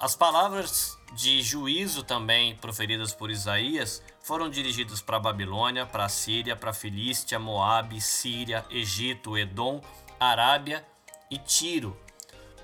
[0.00, 6.72] as palavras de juízo também proferidas por Isaías foram dirigidas para Babilônia, para Síria, para
[6.72, 9.80] Filístia, Moabe, Síria, Egito, Edom,
[10.18, 10.84] Arábia
[11.30, 11.96] e Tiro.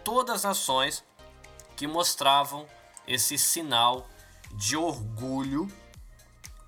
[0.03, 1.05] Todas nações
[1.77, 2.67] que mostravam
[3.07, 4.09] esse sinal
[4.53, 5.69] de orgulho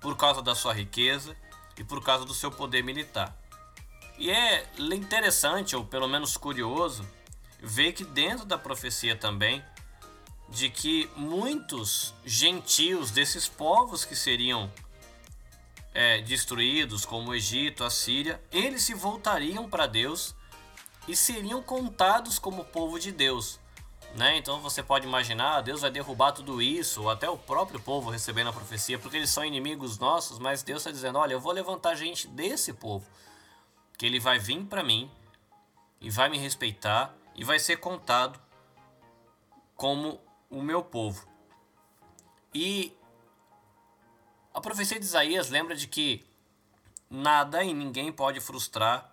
[0.01, 1.37] por causa da sua riqueza
[1.77, 3.37] e por causa do seu poder militar.
[4.17, 7.07] E é interessante, ou pelo menos curioso,
[7.61, 9.63] ver que dentro da profecia também
[10.49, 14.69] de que muitos gentios desses povos que seriam
[15.93, 20.35] é, destruídos, como o Egito, a Síria, eles se voltariam para Deus
[21.07, 23.60] e seriam contados como povo de Deus.
[24.15, 24.37] Né?
[24.37, 28.53] Então você pode imaginar, Deus vai derrubar tudo isso, até o próprio povo recebendo a
[28.53, 32.27] profecia, porque eles são inimigos nossos, mas Deus está dizendo: olha, eu vou levantar gente
[32.27, 33.05] desse povo,
[33.97, 35.09] que ele vai vir para mim
[36.01, 38.39] e vai me respeitar e vai ser contado
[39.75, 40.19] como
[40.49, 41.25] o meu povo.
[42.53, 42.93] E
[44.53, 46.25] a profecia de Isaías lembra de que
[47.09, 49.09] nada e ninguém pode frustrar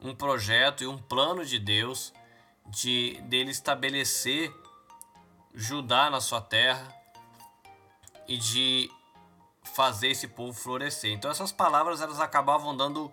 [0.00, 2.12] um projeto e um plano de Deus
[2.66, 4.52] de dele estabelecer
[5.54, 6.92] Judá na sua terra
[8.26, 8.90] e de
[9.62, 11.12] fazer esse povo florescer.
[11.12, 13.12] Então essas palavras elas acabavam dando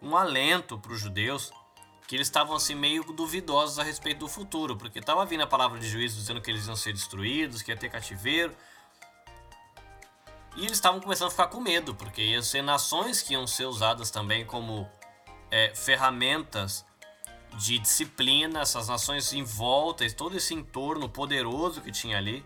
[0.00, 1.50] um alento para os judeus
[2.06, 5.78] que eles estavam assim meio duvidosos a respeito do futuro, porque estava vindo a palavra
[5.78, 8.56] de juízo dizendo que eles iam ser destruídos, que ia ter cativeiro.
[10.54, 13.66] E eles estavam começando a ficar com medo, porque iam ser nações que iam ser
[13.66, 14.88] usadas também como
[15.50, 16.86] é, ferramentas
[17.56, 22.44] de disciplina, essas nações em volta, todo esse entorno poderoso que tinha ali.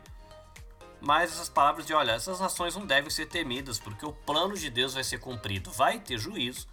[1.01, 4.71] Mas essas palavras de, olha, essas nações não devem ser temidas, porque o plano de
[4.71, 5.71] Deus vai ser cumprido.
[5.71, 6.69] Vai ter juízo,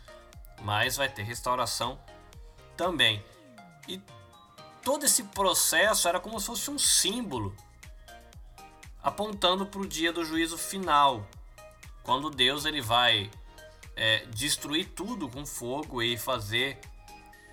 [0.62, 2.00] mas vai ter restauração
[2.76, 3.24] também.
[3.88, 4.02] E
[4.84, 7.56] todo esse processo era como se fosse um símbolo
[9.02, 11.26] apontando para o dia do juízo final,
[12.04, 13.32] quando Deus ele vai
[13.96, 16.78] é, destruir tudo com fogo e fazer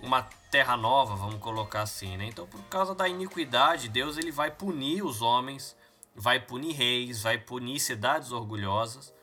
[0.01, 2.27] uma terra nova, vamos colocar assim, né?
[2.27, 5.75] Então, por causa da iniquidade, Deus ele vai punir os homens,
[6.15, 9.13] vai punir reis, vai punir cidades orgulhosas,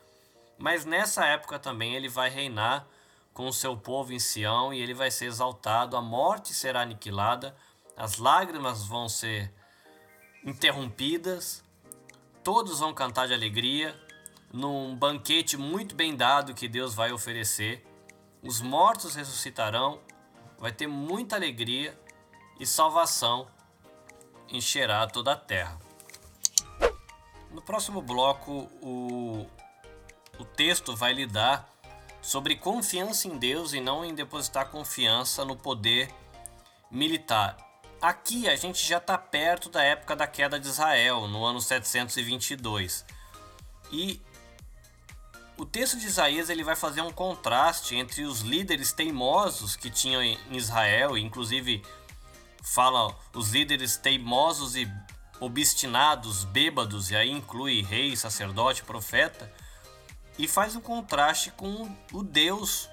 [0.59, 2.85] mas nessa época também ele vai reinar
[3.33, 7.55] com o seu povo em Sião e ele vai ser exaltado, a morte será aniquilada,
[7.97, 9.51] as lágrimas vão ser
[10.45, 11.63] interrompidas,
[12.43, 13.99] todos vão cantar de alegria,
[14.53, 17.83] num banquete muito bem dado que Deus vai oferecer.
[18.43, 19.99] Os mortos ressuscitarão,
[20.63, 21.93] vai ter muita alegria
[22.57, 23.49] e salvação
[24.47, 25.77] encherá toda a terra.
[27.51, 29.45] No próximo bloco, o,
[30.39, 31.69] o texto vai lidar
[32.21, 36.09] sobre confiança em Deus e não em depositar confiança no poder
[36.89, 37.57] militar.
[38.01, 43.05] Aqui a gente já está perto da época da queda de Israel, no ano 722.
[43.91, 44.21] E
[45.57, 50.21] o texto de Isaías ele vai fazer um contraste entre os líderes teimosos que tinham
[50.21, 51.83] em Israel, inclusive
[52.63, 54.89] fala os líderes teimosos e
[55.39, 59.51] obstinados, bêbados, e aí inclui rei, sacerdote, profeta,
[60.37, 62.89] e faz um contraste com o Deus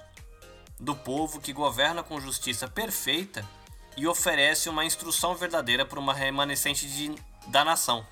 [0.79, 3.47] do povo que governa com justiça perfeita
[3.95, 7.15] e oferece uma instrução verdadeira para uma remanescente de,
[7.47, 8.05] da nação.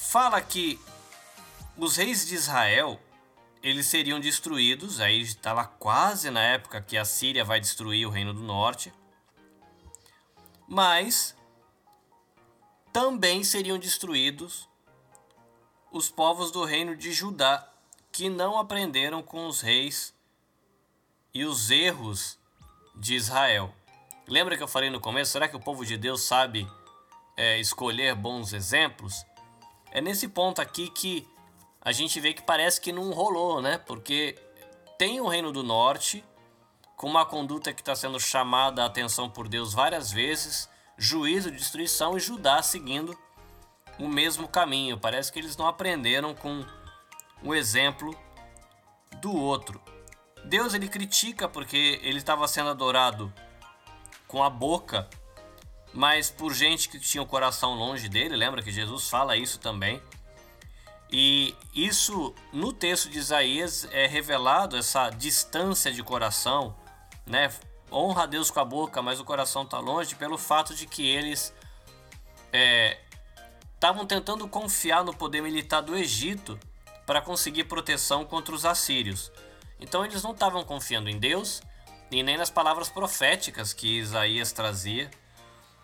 [0.00, 0.80] Fala que
[1.76, 3.00] os reis de Israel
[3.62, 8.32] eles seriam destruídos, aí estava quase na época que a Síria vai destruir o reino
[8.32, 8.92] do norte,
[10.68, 11.36] mas
[12.92, 14.68] também seriam destruídos
[15.90, 17.68] os povos do reino de Judá,
[18.12, 20.14] que não aprenderam com os reis
[21.34, 22.38] e os erros
[22.94, 23.74] de Israel.
[24.28, 25.32] Lembra que eu falei no começo?
[25.32, 26.70] Será que o povo de Deus sabe
[27.36, 29.24] é, escolher bons exemplos?
[29.90, 31.26] É nesse ponto aqui que
[31.86, 33.78] a gente vê que parece que não rolou, né?
[33.78, 34.36] Porque
[34.98, 36.24] tem o Reino do Norte
[36.96, 40.68] com uma conduta que está sendo chamada a atenção por Deus várias vezes,
[40.98, 43.16] juízo, destruição e Judá seguindo
[44.00, 44.98] o mesmo caminho.
[44.98, 46.66] Parece que eles não aprenderam com
[47.40, 48.18] o exemplo
[49.20, 49.80] do outro.
[50.44, 53.32] Deus ele critica porque ele estava sendo adorado
[54.26, 55.08] com a boca,
[55.94, 58.34] mas por gente que tinha o coração longe dele.
[58.34, 60.02] Lembra que Jesus fala isso também?
[61.10, 66.74] E isso no texto de Isaías é revelado essa distância de coração,
[67.24, 67.52] né?
[67.90, 71.06] Honra a Deus com a boca, mas o coração está longe pelo fato de que
[71.08, 71.54] eles
[73.74, 76.58] estavam é, tentando confiar no poder militar do Egito
[77.06, 79.30] para conseguir proteção contra os assírios.
[79.78, 81.62] Então eles não estavam confiando em Deus
[82.10, 85.08] e nem nas palavras proféticas que Isaías trazia,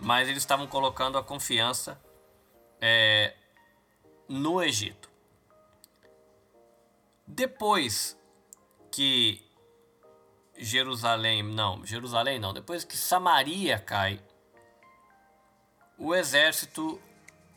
[0.00, 2.00] mas eles estavam colocando a confiança
[2.80, 3.34] é,
[4.28, 5.11] no Egito.
[7.26, 8.18] Depois
[8.90, 9.40] que
[10.56, 14.22] Jerusalém, não, Jerusalém não, depois que Samaria cai,
[15.98, 17.00] o exército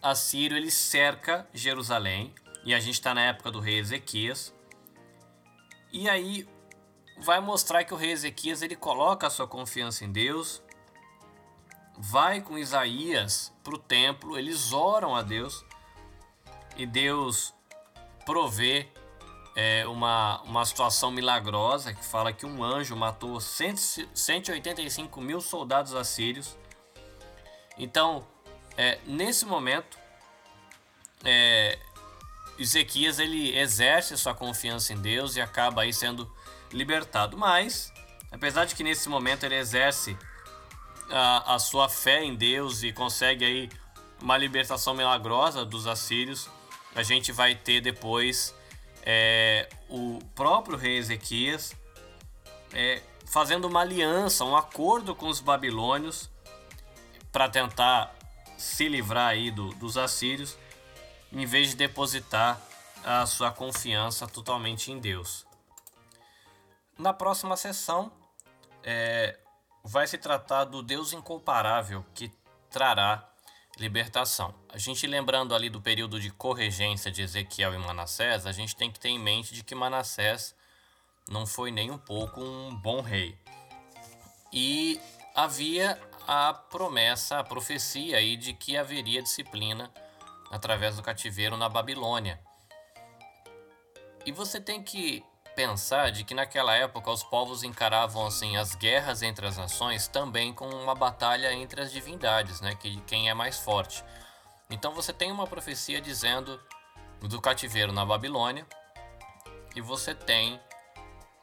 [0.02, 4.54] assírio ele cerca Jerusalém, e a gente está na época do rei Ezequias.
[5.92, 6.48] E aí
[7.20, 10.62] vai mostrar que o rei Ezequias ele coloca a sua confiança em Deus,
[11.98, 15.66] vai com Isaías para o templo, eles oram a Deus
[16.76, 17.54] e Deus
[18.26, 18.90] provê
[19.56, 26.58] é, uma, uma situação milagrosa que fala que um anjo matou 185 mil soldados assírios.
[27.78, 28.28] Então,
[28.78, 29.98] é, nesse momento,
[31.24, 31.80] é,
[32.60, 36.30] Ezequias ele exerce sua confiança em Deus e acaba aí sendo
[36.72, 37.38] libertado.
[37.38, 37.94] Mas,
[38.32, 40.18] apesar de que nesse momento ele exerce
[41.10, 43.70] a, a sua fé em Deus e consegue aí
[44.22, 46.50] uma libertação milagrosa dos assírios,
[46.94, 48.54] a gente vai ter depois
[49.06, 51.76] é, o próprio rei Ezequias
[52.74, 56.30] é, fazendo uma aliança, um acordo com os babilônios
[57.32, 58.16] para tentar
[58.58, 60.58] se livrar aí do, dos assírios,
[61.32, 62.60] em vez de depositar
[63.04, 65.46] a sua confiança totalmente em Deus.
[66.98, 68.12] Na próxima sessão,
[68.84, 69.38] é,
[69.84, 72.32] vai se tratar do Deus incomparável que
[72.70, 73.30] trará
[73.78, 74.54] libertação.
[74.70, 78.92] A gente lembrando ali do período de corregência de Ezequiel e Manassés, a gente tem
[78.92, 80.56] que ter em mente de que Manassés
[81.30, 83.38] não foi nem um pouco um bom rei.
[84.54, 85.00] E
[85.36, 89.92] havia a promessa, a profecia aí de que haveria disciplina
[90.50, 92.40] através do cativeiro na Babilônia.
[94.26, 95.24] E você tem que
[95.56, 100.54] pensar de que naquela época os povos encaravam assim as guerras entre as nações também
[100.54, 104.04] com uma batalha entre as divindades, né, que quem é mais forte.
[104.70, 106.60] Então você tem uma profecia dizendo
[107.22, 108.66] do cativeiro na Babilônia
[109.76, 110.60] e você tem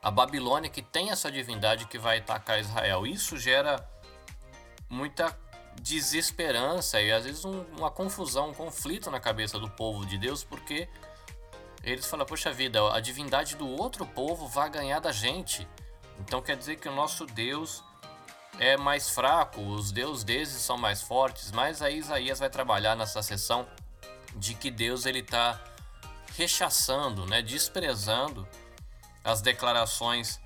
[0.03, 3.07] a Babilônia que tem essa divindade que vai atacar Israel.
[3.07, 3.89] Isso gera
[4.89, 5.37] muita
[5.81, 10.45] desesperança e às vezes um, uma confusão, um conflito na cabeça do povo de Deus,
[10.45, 10.89] porque
[11.83, 15.67] eles falam, poxa vida, a divindade do outro povo vai ganhar da gente.
[16.21, 17.83] Então quer dizer que o nosso Deus
[18.59, 23.23] é mais fraco, os deuses deles são mais fortes, mas aí Isaías vai trabalhar nessa
[23.23, 23.67] sessão
[24.37, 25.61] de que Deus ele está
[26.37, 28.47] rechaçando, né, desprezando
[29.25, 30.41] as declarações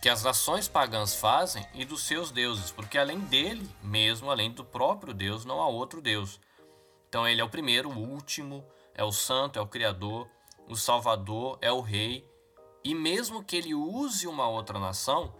[0.00, 4.64] que as nações pagãs fazem e dos seus deuses, porque além dele mesmo, além do
[4.64, 6.38] próprio Deus, não há outro Deus.
[7.08, 8.64] Então ele é o primeiro, o último,
[8.96, 10.28] é o santo, é o criador,
[10.66, 12.28] o salvador, é o rei.
[12.82, 15.32] E mesmo que ele use uma outra nação,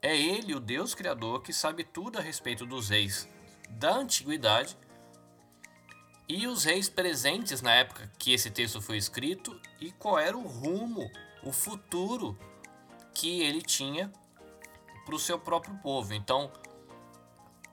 [0.00, 3.28] é ele, o Deus criador, que sabe tudo a respeito dos reis
[3.68, 4.78] da antiguidade
[6.28, 10.46] e os reis presentes na época que esse texto foi escrito e qual era o
[10.46, 11.10] rumo,
[11.42, 12.38] o futuro
[13.14, 14.12] que ele tinha
[15.04, 16.12] para o seu próprio povo.
[16.12, 16.52] Então,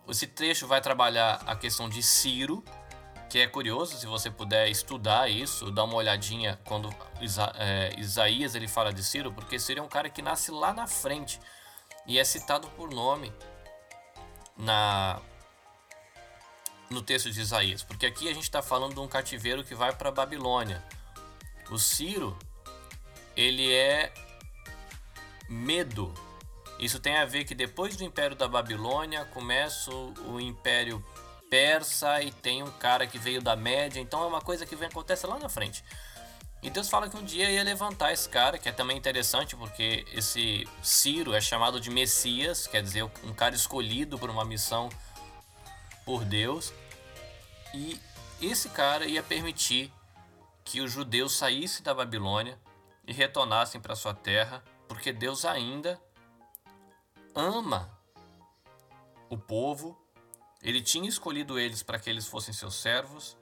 [0.07, 2.63] esse trecho vai trabalhar a questão de Ciro,
[3.35, 8.55] que é curioso, se você puder estudar isso, dar uma olhadinha quando Isa, é, Isaías
[8.55, 11.37] ele fala de Ciro, porque Ciro é um cara que nasce lá na frente
[12.07, 13.33] e é citado por nome
[14.55, 15.19] na
[16.89, 19.93] no texto de Isaías, porque aqui a gente está falando de um cativeiro que vai
[19.93, 20.81] para Babilônia.
[21.69, 22.39] O Ciro
[23.35, 24.13] ele é
[25.49, 26.13] medo.
[26.79, 31.03] Isso tem a ver que depois do Império da Babilônia começa o Império
[31.49, 34.87] Persa e tem um cara que veio da Média, então é uma coisa que vem
[34.87, 35.83] acontece lá na frente.
[36.61, 40.03] E Deus fala que um dia ia levantar esse cara, que é também interessante porque
[40.11, 44.89] esse Ciro é chamado de Messias, quer dizer, um cara escolhido por uma missão
[46.03, 46.73] por Deus.
[47.73, 47.99] E
[48.41, 49.93] esse cara ia permitir
[50.63, 52.59] que os judeus saíssem da Babilônia
[53.07, 56.01] e retornassem para sua terra, porque Deus ainda
[57.35, 57.95] ama
[59.29, 59.95] o povo.
[60.65, 63.37] Ele tinha escolhido eles para que eles fossem seus servos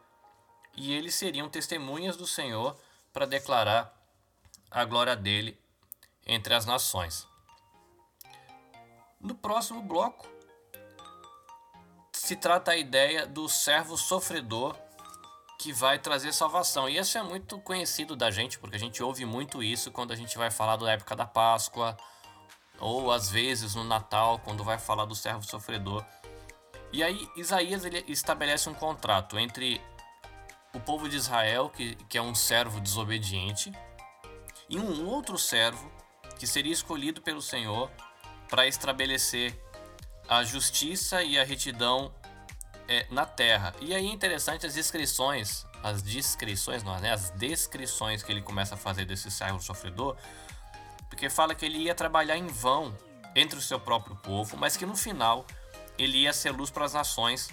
[0.76, 2.78] e eles seriam testemunhas do Senhor
[3.14, 3.98] para declarar
[4.70, 5.58] a glória dele
[6.28, 7.26] entre as nações.
[9.22, 10.28] No próximo bloco,
[12.12, 14.76] se trata a ideia do servo sofredor
[15.58, 16.90] que vai trazer salvação.
[16.90, 20.16] E isso é muito conhecido da gente, porque a gente ouve muito isso quando a
[20.18, 21.96] gente vai falar da época da Páscoa,
[22.82, 26.06] ou às vezes no Natal, quando vai falar do servo sofredor.
[26.94, 29.82] E aí Isaías ele estabelece um contrato entre
[30.72, 33.72] o povo de Israel, que, que é um servo desobediente,
[34.70, 35.92] e um outro servo
[36.38, 37.92] que seria escolhido pelo Senhor
[38.48, 39.60] para estabelecer
[40.30, 42.14] a justiça e a retidão
[42.88, 43.74] é, na terra.
[43.82, 47.12] E aí é interessante as descrições, as descrições, não, né?
[47.12, 50.16] as descrições que ele começa a fazer desse servo sofredor,
[51.10, 52.96] porque fala que ele ia trabalhar em vão
[53.36, 55.46] entre o seu próprio povo, mas que no final
[55.98, 57.50] ele ia ser luz para as nações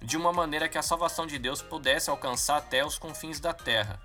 [0.00, 4.00] de uma maneira que a salvação de Deus pudesse alcançar até os confins da terra.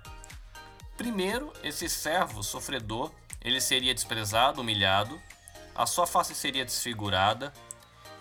[0.96, 5.20] Primeiro, esse servo sofredor, ele seria desprezado, humilhado,
[5.74, 7.52] a sua face seria desfigurada,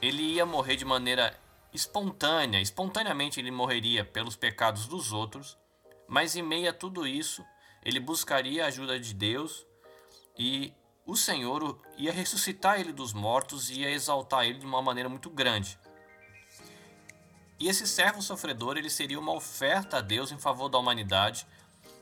[0.01, 1.37] ele ia morrer de maneira
[1.73, 5.57] espontânea, espontaneamente ele morreria pelos pecados dos outros,
[6.07, 7.43] mas em meio a tudo isso,
[7.83, 9.65] ele buscaria a ajuda de Deus
[10.37, 10.73] e
[11.05, 15.29] o Senhor ia ressuscitar ele dos mortos e ia exaltar ele de uma maneira muito
[15.29, 15.77] grande.
[17.59, 21.45] E esse servo sofredor, ele seria uma oferta a Deus em favor da humanidade,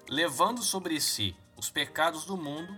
[0.07, 2.75] levando sobre si os pecados do mundo,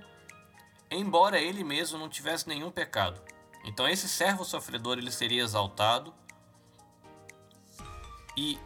[0.89, 3.21] embora ele mesmo não tivesse nenhum pecado.
[3.63, 6.13] Então esse servo sofredor, ele seria exaltado.
[8.35, 8.59] E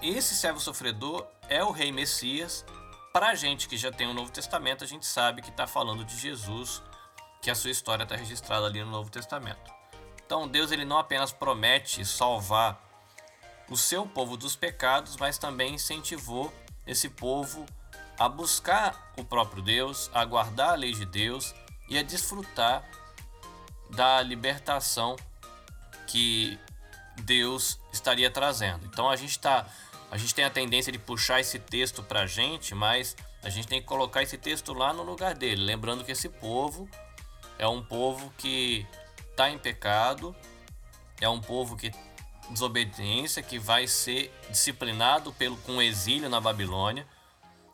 [0.00, 2.64] esse servo sofredor é o rei Messias.
[3.12, 6.04] Para a gente que já tem o Novo Testamento, a gente sabe que está falando
[6.04, 6.82] de Jesus,
[7.42, 9.70] que a sua história está registrada ali no Novo Testamento.
[10.24, 12.80] Então Deus ele não apenas promete salvar
[13.68, 16.52] o seu povo dos pecados, mas também incentivou
[16.86, 17.66] esse povo
[18.18, 21.52] a buscar o próprio Deus, a guardar a lei de Deus
[21.88, 22.84] e a desfrutar
[23.90, 25.16] da libertação
[26.06, 26.58] que
[27.22, 28.86] Deus estaria trazendo.
[28.86, 29.66] Então a gente tá,
[30.10, 33.66] a gente tem a tendência de puxar esse texto para a gente, mas a gente
[33.66, 36.88] tem que colocar esse texto lá no lugar dele, lembrando que esse povo
[37.62, 38.84] é um povo que
[39.30, 40.34] está em pecado,
[41.20, 41.92] é um povo que
[42.50, 47.06] desobediência que vai ser disciplinado pelo com exílio na Babilônia.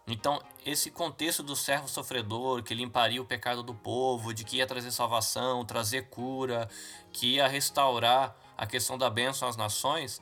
[0.06, 4.66] Então, esse contexto do servo sofredor que limparia o pecado do povo, de que ia
[4.66, 6.68] trazer salvação, trazer cura,
[7.10, 10.20] que ia restaurar a questão da bênção às nações,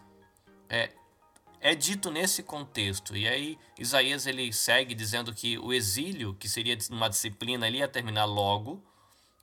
[0.69, 0.93] é,
[1.61, 3.17] é dito nesse contexto.
[3.17, 7.89] E aí Isaías ele segue dizendo que o exílio, que seria uma disciplina, ele ia
[7.89, 8.81] terminar logo,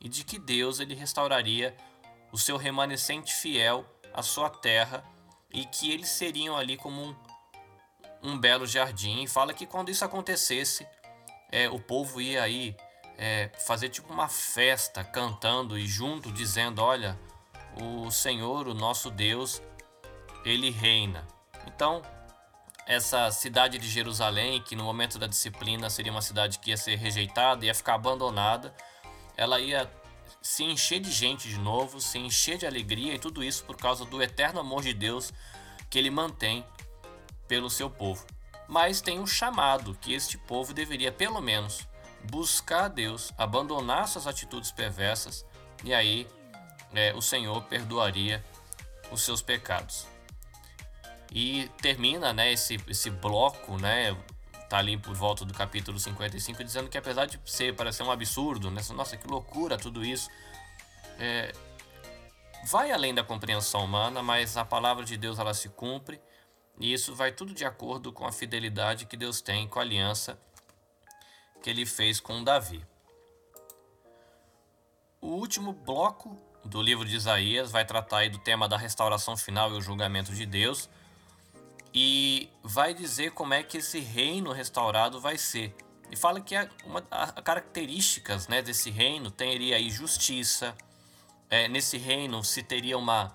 [0.03, 1.75] e de que Deus ele restauraria
[2.31, 5.03] o seu remanescente fiel a sua terra
[5.51, 7.15] e que eles seriam ali como um,
[8.21, 9.23] um belo jardim.
[9.23, 10.85] E fala que quando isso acontecesse,
[11.51, 12.75] é, o povo ia aí
[13.17, 17.17] é, fazer tipo uma festa, cantando e junto dizendo: Olha,
[17.81, 19.61] o Senhor, o nosso Deus,
[20.43, 21.25] ele reina.
[21.67, 22.01] Então,
[22.85, 26.95] essa cidade de Jerusalém, que no momento da disciplina seria uma cidade que ia ser
[26.95, 28.73] rejeitada, ia ficar abandonada,
[29.35, 29.91] ela ia
[30.41, 34.05] se encher de gente de novo, se encher de alegria e tudo isso por causa
[34.05, 35.31] do eterno amor de Deus
[35.89, 36.65] que ele mantém
[37.47, 38.25] pelo seu povo.
[38.67, 41.87] Mas tem um chamado que este povo deveria pelo menos
[42.29, 45.45] buscar a Deus, abandonar suas atitudes perversas
[45.83, 46.27] e aí
[46.93, 48.43] é, o Senhor perdoaria
[49.11, 50.07] os seus pecados.
[51.31, 54.15] E termina, né, esse, esse bloco, né,
[54.73, 58.71] tá ali por volta do capítulo 55, dizendo que apesar de ser parecer um absurdo,
[58.71, 60.31] né, nossa, que loucura tudo isso,
[61.19, 61.53] é,
[62.65, 66.19] vai além da compreensão humana, mas a palavra de Deus ela se cumpre
[66.79, 70.39] e isso vai tudo de acordo com a fidelidade que Deus tem com a aliança
[71.61, 72.83] que ele fez com Davi.
[75.21, 79.77] O último bloco do livro de Isaías vai tratar do tema da restauração final e
[79.77, 80.89] o julgamento de Deus
[81.93, 85.75] e vai dizer como é que esse reino restaurado vai ser.
[86.09, 90.75] E fala que uma a, características né, desse reino teria aí justiça.
[91.49, 93.31] É, nesse reino se teria uma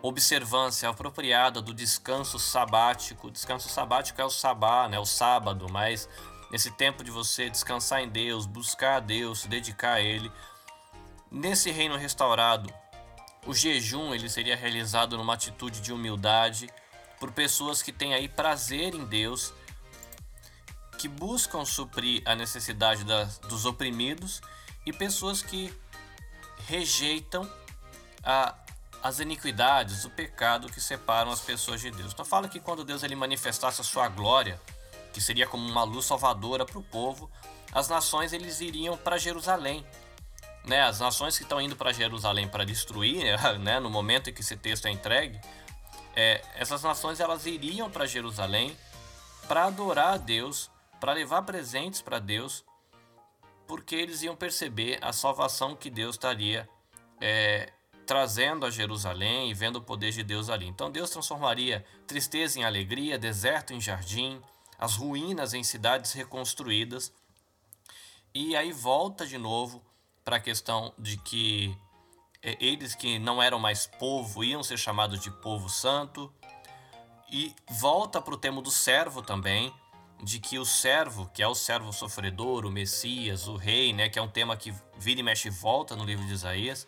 [0.00, 3.28] observância apropriada do descanso sabático.
[3.28, 6.08] O descanso sabático é o sabá, né, o sábado, mas
[6.50, 10.30] nesse tempo de você descansar em Deus, buscar a Deus, se dedicar a Ele,
[11.34, 12.70] Nesse reino restaurado,
[13.46, 16.68] o jejum ele seria realizado numa atitude de humildade
[17.22, 19.54] por pessoas que têm aí prazer em Deus,
[20.98, 24.42] que buscam suprir a necessidade das, dos oprimidos
[24.84, 25.72] e pessoas que
[26.66, 27.48] rejeitam
[28.24, 28.56] a,
[29.00, 32.12] as iniquidades, o pecado que separam as pessoas de Deus.
[32.12, 34.60] Então fala que quando Deus ele manifestasse a sua glória,
[35.12, 37.30] que seria como uma luz salvadora para o povo,
[37.70, 39.86] as nações eles iriam para Jerusalém
[40.64, 43.24] né, as nações que estão indo para Jerusalém para destruir,
[43.60, 45.40] né, no momento em que esse texto é entregue,
[46.14, 48.76] é, essas nações elas iriam para Jerusalém
[49.48, 52.64] para adorar a Deus, para levar presentes para Deus,
[53.66, 56.68] porque eles iam perceber a salvação que Deus estaria
[57.20, 57.72] é,
[58.06, 60.66] trazendo a Jerusalém e vendo o poder de Deus ali.
[60.66, 64.40] Então Deus transformaria tristeza em alegria, deserto em jardim,
[64.78, 67.12] as ruínas em cidades reconstruídas.
[68.34, 69.82] E aí volta de novo
[70.24, 71.76] para a questão de que
[72.42, 76.32] eles que não eram mais povo iam ser chamados de povo santo.
[77.30, 79.72] E volta para o tema do servo também,
[80.22, 84.18] de que o servo, que é o servo sofredor, o Messias, o rei, né, que
[84.18, 86.86] é um tema que vira e mexe e volta no livro de Isaías,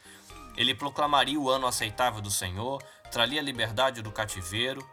[0.56, 4.86] ele proclamaria o ano aceitável do Senhor, traria a liberdade do cativeiro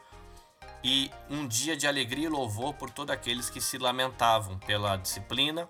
[0.84, 5.70] e um dia de alegria e louvor por todos aqueles que se lamentavam pela disciplina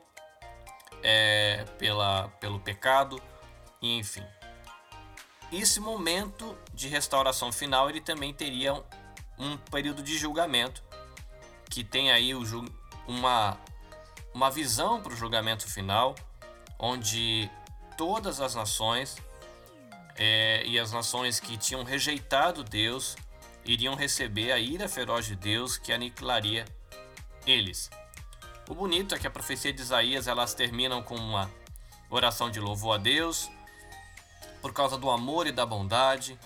[1.04, 3.22] é, pela, pelo pecado,
[3.82, 4.24] e enfim.
[5.52, 8.84] Esse momento de restauração final ele também teria um,
[9.38, 10.82] um período de julgamento,
[11.70, 12.44] que tem aí o,
[13.06, 13.58] uma,
[14.34, 16.16] uma visão para o julgamento final,
[16.80, 17.50] onde
[17.98, 19.18] todas as nações
[20.16, 23.16] é, e as nações que tinham rejeitado Deus
[23.66, 26.66] iriam receber a ira feroz de Deus que aniquilaria
[27.46, 27.90] eles.
[28.70, 31.52] O bonito é que a profecia de Isaías elas terminam com uma
[32.10, 33.50] oração de louvor a Deus
[34.62, 36.40] por causa do amor e da bondade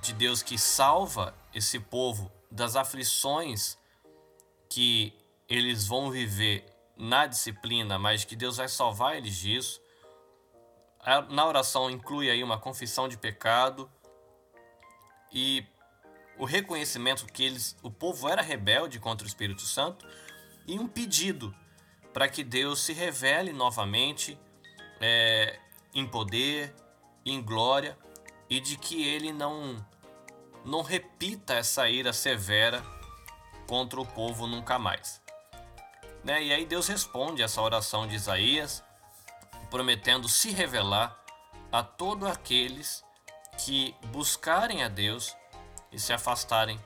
[0.00, 3.78] de Deus que salva esse povo das aflições
[4.68, 5.16] que
[5.48, 6.64] eles vão viver
[6.96, 9.80] na disciplina, mas que Deus vai salvar eles disso.
[11.30, 13.90] Na oração inclui aí uma confissão de pecado
[15.32, 15.66] e
[16.38, 20.06] o reconhecimento que eles, o povo era rebelde contra o Espírito Santo
[20.66, 21.54] e um pedido
[22.12, 24.38] para que Deus se revele novamente
[25.00, 25.58] é,
[25.94, 26.74] em poder,
[27.24, 27.98] em glória
[28.48, 29.84] e de que ele não
[30.64, 32.84] não repita essa ira severa
[33.66, 35.20] contra o povo nunca mais.
[36.22, 36.42] Né?
[36.44, 38.82] E aí Deus responde essa oração de Isaías,
[39.70, 41.18] prometendo se revelar
[41.72, 43.04] a todos aqueles
[43.58, 45.34] que buscarem a Deus
[45.90, 46.78] e se afastarem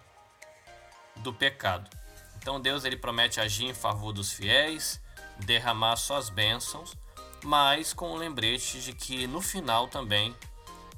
[1.17, 1.91] do pecado.
[2.39, 5.01] Então Deus ele promete agir em favor dos fiéis
[5.39, 6.97] derramar suas bênçãos,
[7.45, 10.35] mas com o lembrete de que no final também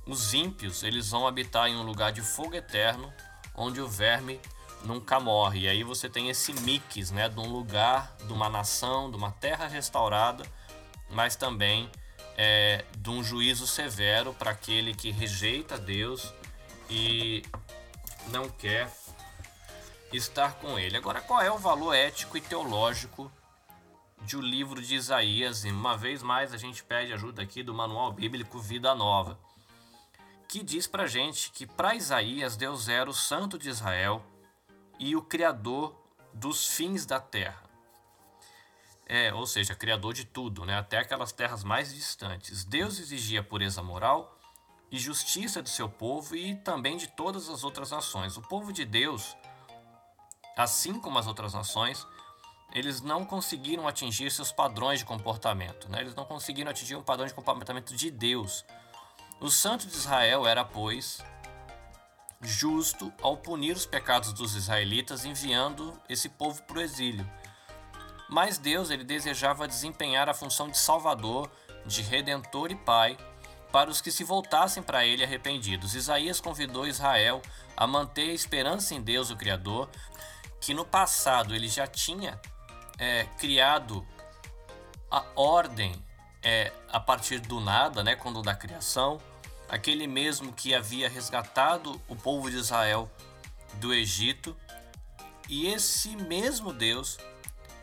[0.07, 3.13] os ímpios eles vão habitar em um lugar de fogo eterno,
[3.55, 4.41] onde o verme
[4.85, 5.61] nunca morre.
[5.61, 9.33] E aí você tem esse mix, né, de um lugar, de uma nação, de uma
[9.33, 10.45] terra restaurada,
[11.11, 11.91] mas também
[12.37, 16.33] é, de um juízo severo para aquele que rejeita Deus
[16.89, 17.43] e
[18.29, 18.91] não quer
[20.13, 20.97] estar com ele.
[20.97, 23.31] Agora, qual é o valor ético e teológico
[24.23, 27.75] de o livro de Isaías, e uma vez mais a gente pede ajuda aqui do
[27.75, 29.39] Manual Bíblico Vida Nova,
[30.47, 34.25] que diz pra gente que para Isaías Deus era o Santo de Israel
[34.99, 35.95] e o Criador
[36.33, 37.63] dos fins da terra.
[39.07, 40.77] É, ou seja, Criador de tudo, né?
[40.77, 42.65] até aquelas terras mais distantes.
[42.65, 44.39] Deus exigia pureza moral
[44.91, 48.37] e justiça do seu povo e também de todas as outras nações.
[48.37, 49.37] O povo de Deus,
[50.57, 52.07] assim como as outras nações,
[52.75, 56.01] eles não conseguiram atingir seus padrões de comportamento, né?
[56.01, 58.65] eles não conseguiram atingir um padrão de comportamento de Deus.
[59.41, 61.23] O santo de Israel era, pois,
[62.41, 67.29] justo ao punir os pecados dos israelitas, enviando esse povo para o exílio.
[68.29, 71.51] Mas Deus ele desejava desempenhar a função de Salvador,
[71.87, 73.17] de Redentor e Pai
[73.73, 75.95] para os que se voltassem para ele arrependidos.
[75.95, 77.43] Isaías convidou Israel
[77.77, 79.89] a manter a esperança em Deus, o Criador,
[80.61, 82.41] que no passado ele já tinha
[82.99, 84.07] é, criado
[85.11, 85.95] a ordem
[86.43, 89.21] é, a partir do nada, né, quando da criação,
[89.69, 93.11] aquele mesmo que havia resgatado o povo de Israel
[93.75, 94.57] do Egito,
[95.49, 97.19] e esse mesmo Deus,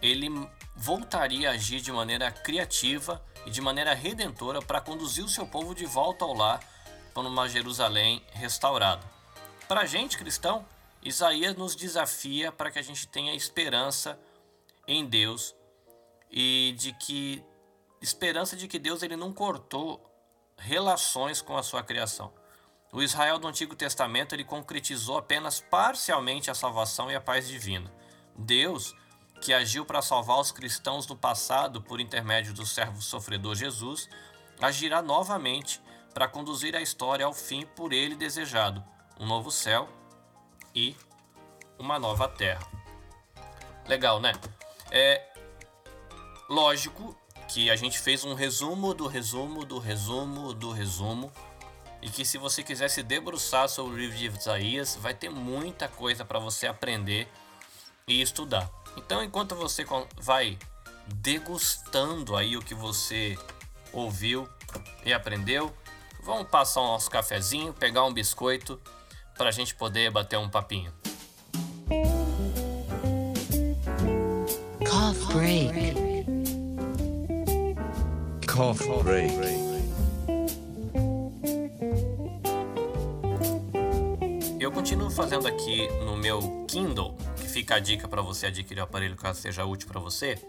[0.02, 0.30] ele
[0.76, 5.74] voltaria a agir de maneira criativa e de maneira redentora para conduzir o seu povo
[5.74, 6.60] de volta ao lar
[7.14, 9.02] para uma Jerusalém restaurada.
[9.68, 10.66] Para a gente cristão,
[11.02, 14.20] Isaías nos desafia para que a gente tenha esperança
[14.88, 15.56] em Deus
[16.30, 17.44] e de que
[18.02, 20.04] esperança de que Deus ele não cortou
[20.58, 22.34] relações com a sua criação.
[22.92, 27.92] O Israel do Antigo Testamento ele concretizou apenas parcialmente a salvação e a paz divina.
[28.38, 28.96] Deus,
[29.42, 34.08] que agiu para salvar os cristãos no passado por intermédio do servo sofredor Jesus,
[34.62, 35.82] agirá novamente
[36.14, 38.84] para conduzir a história ao fim por ele desejado,
[39.20, 39.90] um novo céu
[40.74, 40.96] e
[41.78, 42.66] uma nova terra.
[43.88, 44.32] Legal, né?
[44.92, 45.22] É
[46.50, 47.16] lógico
[47.48, 51.32] que a gente fez um resumo do resumo do resumo do resumo
[52.02, 55.88] e que se você quiser se debruçar sobre o livro de Isaías, vai ter muita
[55.88, 57.28] coisa para você aprender
[58.08, 58.70] e estudar.
[58.96, 59.84] Então, enquanto você
[60.18, 60.58] vai
[61.08, 63.38] degustando aí o que você
[63.92, 64.48] ouviu
[65.04, 65.76] e aprendeu,
[66.22, 68.80] vamos passar o nosso cafezinho, pegar um biscoito
[69.36, 70.94] para a gente poder bater um papinho.
[75.36, 76.26] Break.
[78.48, 79.36] Cough break.
[84.58, 88.84] Eu continuo fazendo aqui no meu Kindle, que fica a dica para você adquirir o
[88.84, 90.42] aparelho caso seja útil para você,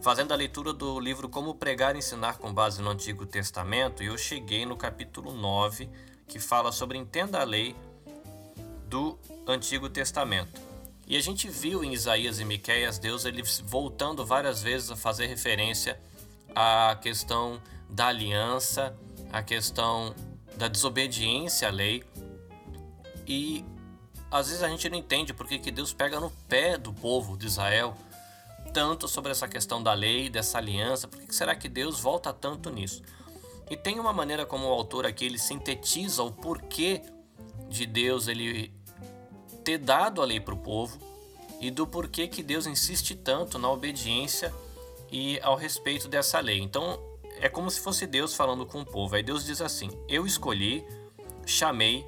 [0.00, 4.06] fazendo a leitura do livro Como Pregar e Ensinar com base no Antigo Testamento, e
[4.06, 5.90] eu cheguei no capítulo 9,
[6.26, 7.76] que fala sobre entenda a lei
[8.88, 10.71] do Antigo Testamento.
[11.12, 15.26] E a gente viu em Isaías e Miqueias Deus ele voltando várias vezes a fazer
[15.26, 16.00] referência
[16.54, 18.96] a questão da aliança,
[19.30, 20.14] a questão
[20.56, 22.02] da desobediência à lei.
[23.26, 23.62] E
[24.30, 27.46] às vezes a gente não entende porque que Deus pega no pé do povo de
[27.46, 27.94] Israel
[28.72, 32.70] tanto sobre essa questão da lei, dessa aliança, por que será que Deus volta tanto
[32.70, 33.02] nisso?
[33.68, 37.02] E tem uma maneira como o autor aqui ele sintetiza o porquê
[37.68, 38.72] de Deus ele
[39.62, 40.98] ter dado a lei para o povo
[41.60, 44.52] e do porquê que Deus insiste tanto na obediência
[45.10, 46.58] e ao respeito dessa lei.
[46.58, 46.98] Então
[47.40, 49.14] é como se fosse Deus falando com o povo.
[49.14, 50.84] Aí Deus diz assim: Eu escolhi,
[51.46, 52.04] chamei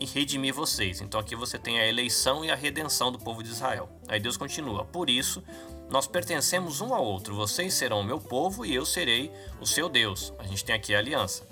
[0.00, 1.00] e redimi vocês.
[1.00, 3.88] Então aqui você tem a eleição e a redenção do povo de Israel.
[4.08, 5.42] Aí Deus continua: Por isso
[5.90, 7.34] nós pertencemos um ao outro.
[7.34, 9.30] Vocês serão o meu povo e eu serei
[9.60, 10.32] o seu Deus.
[10.38, 11.46] A gente tem aqui a aliança.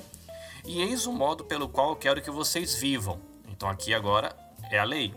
[0.64, 3.20] E eis o modo pelo qual eu quero que vocês vivam.
[3.48, 4.34] Então aqui agora
[4.70, 5.14] é a lei.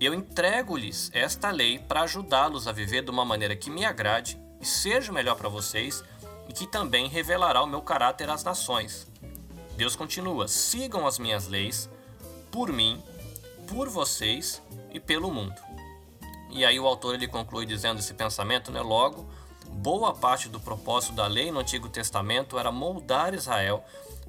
[0.00, 4.66] Eu entrego-lhes esta lei para ajudá-los a viver de uma maneira que me agrade e
[4.66, 6.04] seja melhor para vocês
[6.48, 9.08] e que também revelará o meu caráter às nações.
[9.76, 11.90] Deus continua: sigam as minhas leis
[12.52, 13.02] por mim,
[13.66, 15.60] por vocês e pelo mundo.
[16.50, 18.80] E aí o autor ele conclui dizendo esse pensamento, né?
[18.80, 19.28] Logo,
[19.66, 23.84] boa parte do propósito da lei no Antigo Testamento era moldar Israel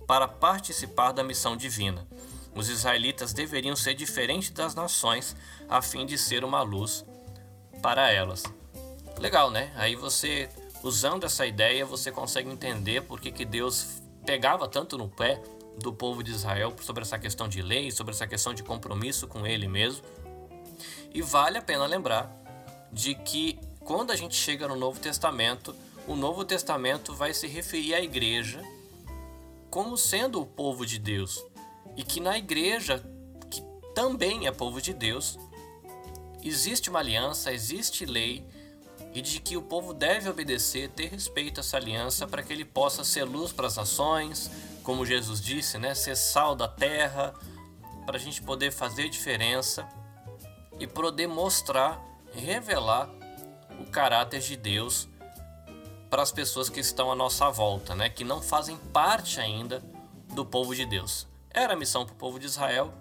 [0.07, 2.07] para participar da missão divina.
[2.55, 5.35] Os israelitas deveriam ser diferentes das nações
[5.67, 7.05] a fim de ser uma luz
[7.81, 8.43] para elas.
[9.17, 9.71] Legal, né?
[9.75, 10.49] Aí você,
[10.83, 15.41] usando essa ideia, você consegue entender por que, que Deus pegava tanto no pé
[15.77, 19.45] do povo de Israel sobre essa questão de lei, sobre essa questão de compromisso com
[19.45, 20.03] ele mesmo.
[21.13, 22.31] E vale a pena lembrar
[22.91, 25.75] de que quando a gente chega no Novo Testamento,
[26.07, 28.61] o Novo Testamento vai se referir à igreja
[29.69, 31.43] como sendo o povo de Deus.
[31.95, 33.03] E que na igreja,
[33.49, 33.61] que
[33.93, 35.37] também é povo de Deus,
[36.43, 38.45] existe uma aliança, existe lei,
[39.13, 42.65] e de que o povo deve obedecer, ter respeito a essa aliança para que ele
[42.65, 44.51] possa ser luz para as nações,
[44.83, 45.95] como Jesus disse, né?
[45.95, 47.33] ser sal da terra,
[48.05, 49.87] para a gente poder fazer diferença
[50.79, 52.01] e poder mostrar,
[52.33, 53.09] revelar
[53.79, 55.07] o caráter de Deus
[56.09, 58.09] para as pessoas que estão à nossa volta, né?
[58.09, 59.83] que não fazem parte ainda
[60.33, 61.27] do povo de Deus.
[61.51, 62.93] Era a missão para o povo de Israel,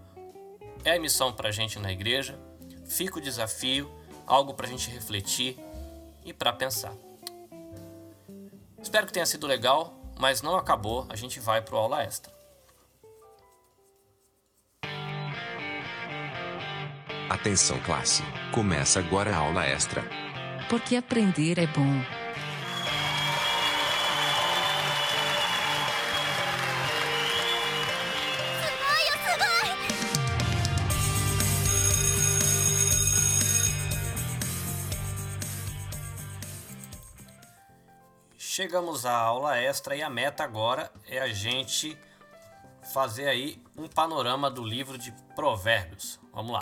[0.84, 2.38] é a missão para a gente na igreja.
[2.86, 3.90] Fica o desafio,
[4.26, 5.58] algo para a gente refletir
[6.24, 6.94] e para pensar.
[8.80, 12.32] Espero que tenha sido legal, mas não acabou, a gente vai para o aula extra.
[17.28, 18.22] Atenção classe,
[18.54, 20.02] começa agora a aula extra.
[20.70, 22.27] Porque aprender é bom.
[38.58, 41.96] Chegamos à aula extra e a meta agora é a gente
[42.92, 46.18] fazer aí um panorama do livro de Provérbios.
[46.32, 46.58] Vamos lá.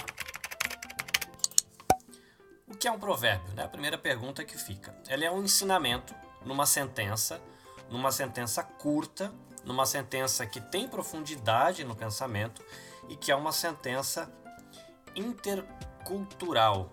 [2.69, 3.51] O que é um provérbio?
[3.55, 3.65] Né?
[3.65, 4.95] A primeira pergunta que fica.
[5.09, 7.41] Ele é um ensinamento numa sentença,
[7.89, 9.33] numa sentença curta,
[9.65, 12.63] numa sentença que tem profundidade no pensamento
[13.09, 14.31] e que é uma sentença
[15.15, 16.91] intercultural.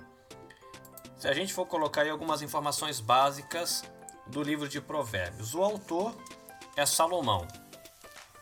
[1.17, 3.83] Se a gente for colocar aí algumas informações básicas
[4.27, 5.53] do livro de Provérbios.
[5.53, 6.15] O autor
[6.75, 7.47] é Salomão.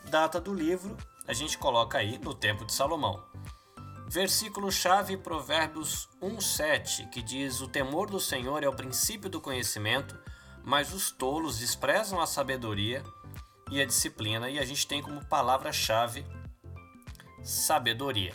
[0.04, 3.22] Data do livro a gente coloca aí no tempo de Salomão.
[4.08, 10.18] Versículo-chave Provérbios 1,7, que diz: O temor do Senhor é o princípio do conhecimento,
[10.62, 13.02] mas os tolos desprezam a sabedoria
[13.70, 16.26] e a disciplina, e a gente tem como palavra-chave
[17.42, 18.34] sabedoria.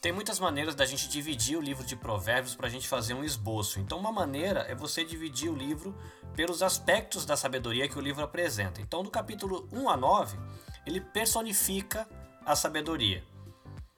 [0.00, 3.24] Tem muitas maneiras da gente dividir o livro de Provérbios para a gente fazer um
[3.24, 3.80] esboço.
[3.80, 5.96] Então, uma maneira é você dividir o livro
[6.34, 8.80] pelos aspectos da sabedoria que o livro apresenta.
[8.80, 10.38] Então, do capítulo 1 a 9,
[10.86, 12.08] ele personifica
[12.44, 13.24] a sabedoria.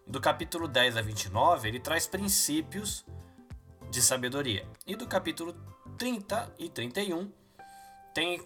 [0.07, 3.05] Do capítulo 10 a 29, ele traz princípios
[3.91, 4.69] de sabedoria.
[4.87, 5.55] E do capítulo
[5.99, 7.33] 30 e 31,
[8.15, 8.45] tem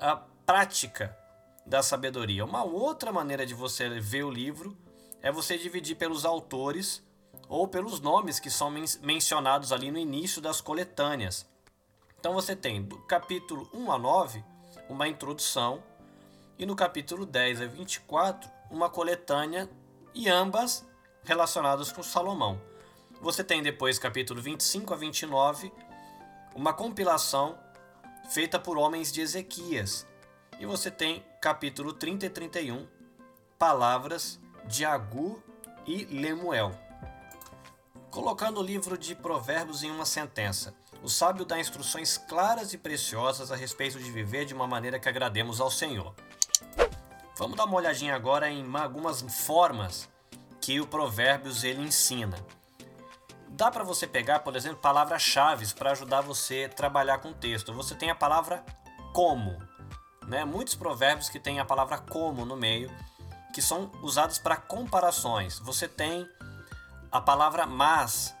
[0.00, 1.16] a prática
[1.66, 2.44] da sabedoria.
[2.44, 4.76] Uma outra maneira de você ver o livro
[5.22, 7.02] é você dividir pelos autores
[7.48, 11.49] ou pelos nomes que são men mencionados ali no início das coletâneas.
[12.20, 14.44] Então você tem do capítulo 1 a 9
[14.90, 15.82] uma introdução
[16.58, 19.70] e no capítulo 10 a 24 uma coletânea
[20.14, 20.86] e ambas
[21.24, 22.60] relacionadas com Salomão.
[23.22, 25.72] Você tem depois capítulo 25 a 29
[26.54, 27.58] uma compilação
[28.28, 30.06] feita por homens de Ezequias.
[30.58, 32.86] E você tem capítulo 30 e 31
[33.58, 35.42] palavras de Agur
[35.86, 36.78] e Lemuel.
[38.10, 43.50] Colocando o livro de Provérbios em uma sentença, o sábio dá instruções claras e preciosas
[43.50, 46.14] a respeito de viver de uma maneira que agrademos ao Senhor.
[47.36, 50.08] Vamos dar uma olhadinha agora em algumas formas
[50.60, 52.36] que o Provérbios ele ensina.
[53.48, 57.72] Dá para você pegar, por exemplo, palavras-chave para ajudar você a trabalhar com o texto.
[57.72, 58.64] Você tem a palavra
[59.12, 59.58] como,
[60.26, 60.44] né?
[60.44, 62.90] Muitos provérbios que têm a palavra como no meio
[63.52, 65.58] que são usados para comparações.
[65.58, 66.28] Você tem
[67.10, 68.34] a palavra mas,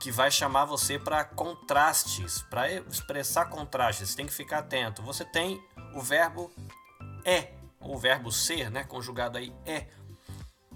[0.00, 4.08] que vai chamar você para contrastes, para expressar contrastes.
[4.08, 5.02] Você tem que ficar atento.
[5.02, 5.62] Você tem
[5.94, 6.50] o verbo
[7.22, 9.88] é, ou o verbo ser, né, conjugado aí é,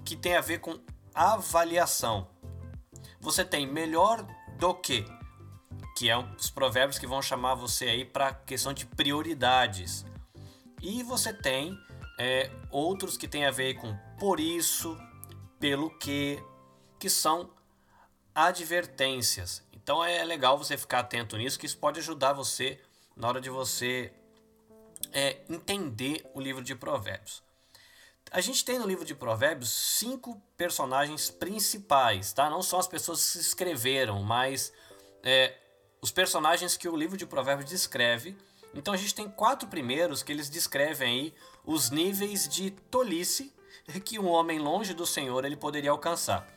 [0.04, 0.78] que tem a ver com
[1.14, 2.28] avaliação.
[3.18, 4.26] Você tem melhor
[4.58, 5.06] do que,
[5.96, 10.04] que é os provérbios que vão chamar você aí para questão de prioridades.
[10.82, 11.74] E você tem
[12.18, 14.98] é, outros que têm a ver com por isso,
[15.58, 16.44] pelo que,
[16.98, 17.53] que são
[18.35, 19.62] advertências.
[19.72, 22.80] Então é legal você ficar atento nisso, que isso pode ajudar você
[23.16, 24.12] na hora de você
[25.12, 27.43] é, entender o livro de Provérbios.
[28.30, 32.51] A gente tem no livro de Provérbios cinco personagens principais, tá?
[32.51, 34.72] Não são as pessoas que se escreveram, mas
[35.22, 35.55] é,
[36.01, 38.37] os personagens que o livro de Provérbios descreve.
[38.74, 43.55] Então a gente tem quatro primeiros que eles descrevem aí os níveis de tolice
[44.05, 46.49] que um homem longe do Senhor ele poderia alcançar.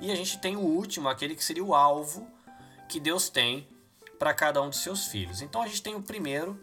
[0.00, 2.26] E a gente tem o último, aquele que seria o alvo
[2.88, 3.66] que Deus tem
[4.18, 5.42] para cada um de seus filhos.
[5.42, 6.60] Então a gente tem o primeiro,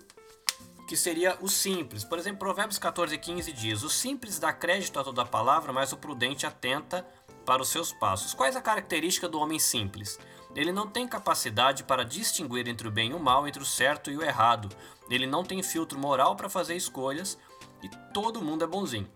[0.88, 2.04] que seria o simples.
[2.04, 5.98] Por exemplo, Provérbios 14, 15 diz: O simples dá crédito a toda palavra, mas o
[5.98, 7.06] prudente atenta
[7.46, 8.34] para os seus passos.
[8.34, 10.20] Quais a característica do homem simples?
[10.56, 14.12] Ele não tem capacidade para distinguir entre o bem e o mal, entre o certo
[14.12, 14.70] e o errado.
[15.10, 17.38] Ele não tem filtro moral para fazer escolhas
[17.82, 19.10] e todo mundo é bonzinho.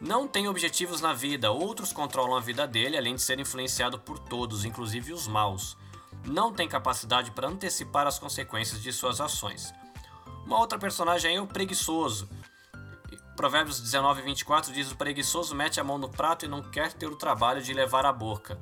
[0.00, 4.18] Não tem objetivos na vida, outros controlam a vida dele, além de ser influenciado por
[4.18, 5.76] todos, inclusive os maus.
[6.24, 9.72] Não tem capacidade para antecipar as consequências de suas ações.
[10.44, 12.28] Uma outra personagem é o preguiçoso.
[13.36, 17.06] Provérbios 19, 24 diz: O preguiçoso mete a mão no prato e não quer ter
[17.06, 18.58] o trabalho de levar à boca.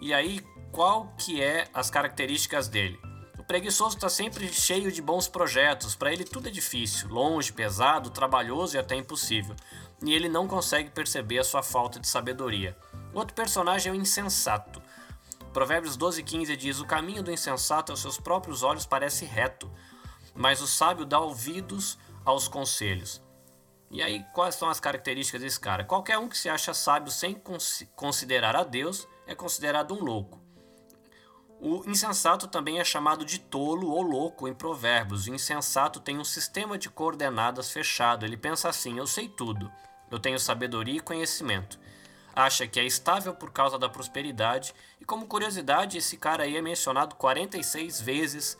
[0.00, 0.40] E aí,
[0.72, 2.98] qual que é as características dele?
[3.50, 8.76] preguiçoso está sempre cheio de bons projetos, para ele tudo é difícil, longe, pesado, trabalhoso
[8.76, 9.56] e até impossível,
[10.04, 12.76] e ele não consegue perceber a sua falta de sabedoria.
[13.12, 14.82] Outro personagem é o insensato.
[15.52, 19.70] Provérbios 12,15 diz: O caminho do insensato aos seus próprios olhos parece reto,
[20.34, 23.20] mas o sábio dá ouvidos aos conselhos.
[23.90, 25.84] E aí, quais são as características desse cara?
[25.84, 27.42] Qualquer um que se acha sábio sem
[27.96, 30.40] considerar a Deus é considerado um louco.
[31.60, 35.26] O insensato também é chamado de tolo ou louco em Provérbios.
[35.26, 38.24] O insensato tem um sistema de coordenadas fechado.
[38.24, 39.70] Ele pensa assim: eu sei tudo,
[40.10, 41.78] eu tenho sabedoria e conhecimento.
[42.34, 44.74] Acha que é estável por causa da prosperidade.
[45.00, 48.58] E como curiosidade, esse cara aí é mencionado 46 vezes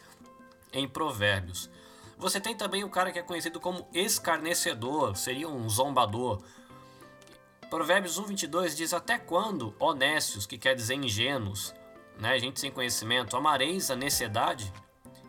[0.73, 1.71] em Provérbios.
[2.19, 6.43] Você tem também o cara que é conhecido como escarnecedor, seria um zombador.
[7.71, 11.75] Provérbios 1:22 diz: Até quando, honestos, que quer dizer ingênuos,
[12.19, 14.71] né, gente sem conhecimento, amareis a necessidade?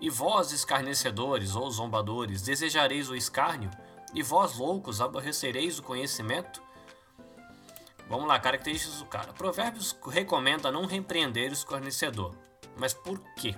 [0.01, 3.69] E vós, escarnecedores ou zombadores, desejareis o escárnio?
[4.13, 6.61] E vós, loucos, aborrecereis o conhecimento?
[8.09, 9.31] Vamos lá, características do cara.
[9.31, 12.35] Provérbios recomenda não repreender o escarnecedor.
[12.77, 13.55] Mas por quê?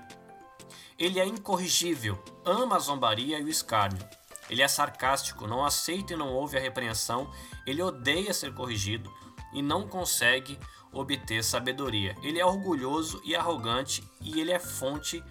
[0.98, 4.08] Ele é incorrigível, ama a zombaria e o escárnio.
[4.50, 7.32] Ele é sarcástico, não aceita e não ouve a repreensão,
[7.66, 9.12] ele odeia ser corrigido
[9.52, 10.60] e não consegue
[10.92, 12.16] obter sabedoria.
[12.22, 15.24] Ele é orgulhoso e arrogante e ele é fonte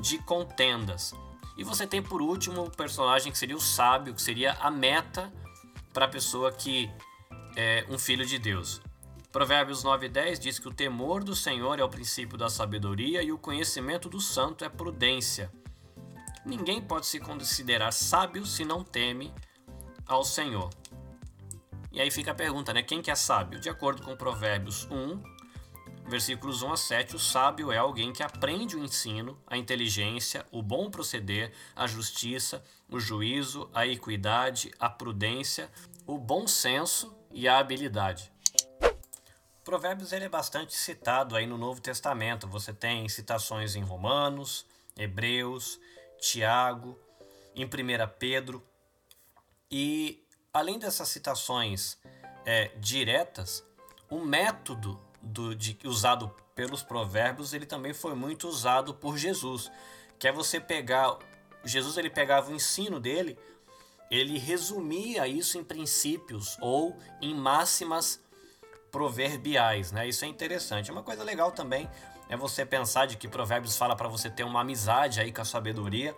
[0.00, 1.12] de contendas.
[1.56, 5.32] E você tem por último o personagem que seria o sábio, que seria a meta
[5.92, 6.90] para a pessoa que
[7.56, 8.80] é um filho de Deus.
[9.30, 13.38] Provérbios 9:10 diz que o temor do Senhor é o princípio da sabedoria e o
[13.38, 15.50] conhecimento do santo é prudência.
[16.44, 19.32] Ninguém pode se considerar sábio se não teme
[20.06, 20.70] ao Senhor.
[21.90, 22.82] E aí fica a pergunta, né?
[22.82, 23.58] Quem que é sábio?
[23.60, 25.22] De acordo com Provérbios 1,
[26.06, 30.62] versículos 1 a 7, o sábio é alguém que aprende o ensino, a inteligência, o
[30.62, 35.70] bom proceder, a justiça, o juízo, a equidade, a prudência,
[36.06, 38.32] o bom senso e a habilidade.
[39.64, 42.46] Provérbios ele é bastante citado aí no Novo Testamento.
[42.46, 45.80] Você tem citações em Romanos, Hebreus,
[46.20, 46.98] Tiago,
[47.56, 47.68] em 1
[48.18, 48.62] Pedro.
[49.70, 51.98] E além dessas citações
[52.44, 53.64] é, diretas,
[54.10, 59.70] o método do, de, usado pelos provérbios ele também foi muito usado por Jesus,
[60.18, 61.18] que é você pegar
[61.64, 63.38] Jesus ele pegava o ensino dele,
[64.10, 68.22] ele resumia isso em princípios ou em máximas
[68.92, 70.06] proverbiais, né?
[70.06, 70.90] Isso é interessante.
[70.90, 71.88] Uma coisa legal também
[72.28, 75.44] é você pensar de que Provérbios fala para você ter uma amizade aí com a
[75.44, 76.14] sabedoria.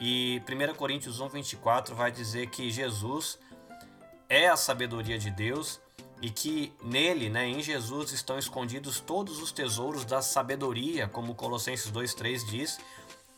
[0.00, 3.38] E 1 Coríntios 1, 24 vai dizer que Jesus
[4.28, 5.80] é a sabedoria de Deus
[6.22, 11.90] e que nele, né, em Jesus, estão escondidos todos os tesouros da sabedoria, como Colossenses
[11.90, 12.78] 2,3 diz,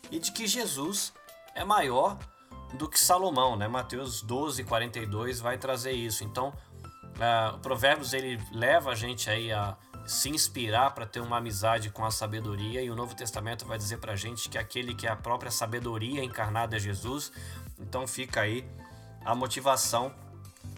[0.09, 1.13] e de que Jesus
[1.53, 2.17] é maior
[2.73, 3.67] do que Salomão, né?
[3.67, 6.23] Mateus 12, 42 vai trazer isso.
[6.23, 9.75] Então, uh, o Provérbios ele leva a gente aí a
[10.05, 13.97] se inspirar para ter uma amizade com a sabedoria e o Novo Testamento vai dizer
[13.97, 17.31] para a gente que aquele que é a própria sabedoria encarnada é Jesus.
[17.79, 18.65] Então fica aí
[19.23, 20.11] a motivação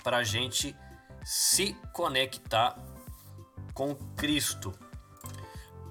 [0.03, 0.75] para a gente
[1.23, 2.77] se conectar
[3.73, 4.73] com Cristo.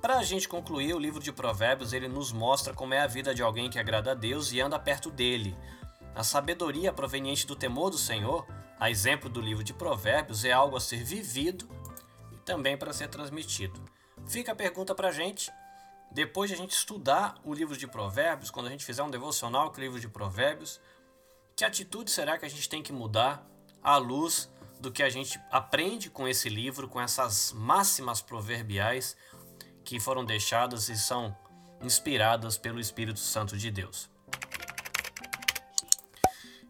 [0.00, 3.34] Para a gente concluir, o livro de Provérbios ele nos mostra como é a vida
[3.34, 5.56] de alguém que agrada a Deus e anda perto dele.
[6.14, 8.46] A sabedoria proveniente do temor do Senhor,
[8.78, 11.68] a exemplo do livro de Provérbios, é algo a ser vivido
[12.32, 13.80] e também para ser transmitido.
[14.26, 15.50] Fica a pergunta para a gente.
[16.10, 19.70] Depois de a gente estudar o livro de Provérbios, quando a gente fizer um devocional
[19.70, 20.80] com o livro de Provérbios,
[21.54, 23.46] que atitude será que a gente tem que mudar
[23.82, 24.50] à luz
[24.80, 29.16] do que a gente aprende com esse livro, com essas máximas proverbiais
[29.84, 31.36] que foram deixadas e são
[31.82, 34.08] inspiradas pelo Espírito Santo de Deus?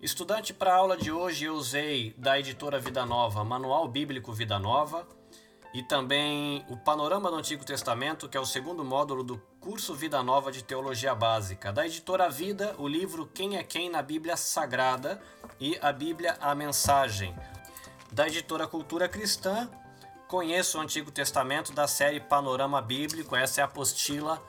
[0.03, 4.59] Estudante, para a aula de hoje eu usei da editora Vida Nova, Manual Bíblico Vida
[4.59, 5.07] Nova,
[5.73, 10.23] e também o Panorama do Antigo Testamento, que é o segundo módulo do curso Vida
[10.23, 11.73] Nova de Teologia Básica.
[11.73, 15.21] Da editora Vida, o livro Quem é Quem na Bíblia Sagrada
[15.61, 17.37] e a Bíblia a Mensagem.
[18.13, 19.69] Da editora Cultura Cristã,
[20.31, 24.41] Conheço o Antigo Testamento da série Panorama Bíblico, essa é a apostila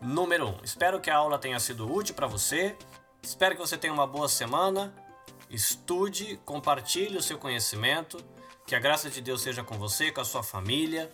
[0.00, 0.48] número 1.
[0.48, 0.58] Um.
[0.62, 2.78] Espero que a aula tenha sido útil para você.
[3.20, 4.94] Espero que você tenha uma boa semana.
[5.50, 8.24] Estude, compartilhe o seu conhecimento.
[8.64, 11.12] Que a graça de Deus seja com você, com a sua família.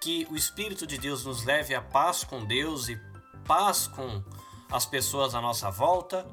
[0.00, 2.96] Que o Espírito de Deus nos leve a paz com Deus e
[3.44, 4.22] paz com
[4.70, 6.24] as pessoas à nossa volta.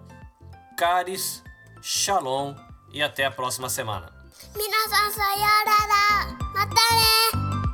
[0.77, 1.43] Caris,
[1.81, 2.53] Shalom
[2.93, 4.16] e até a próxima semana.
[4.55, 6.47] 皆さんさようなら。
[6.53, 7.66] またね。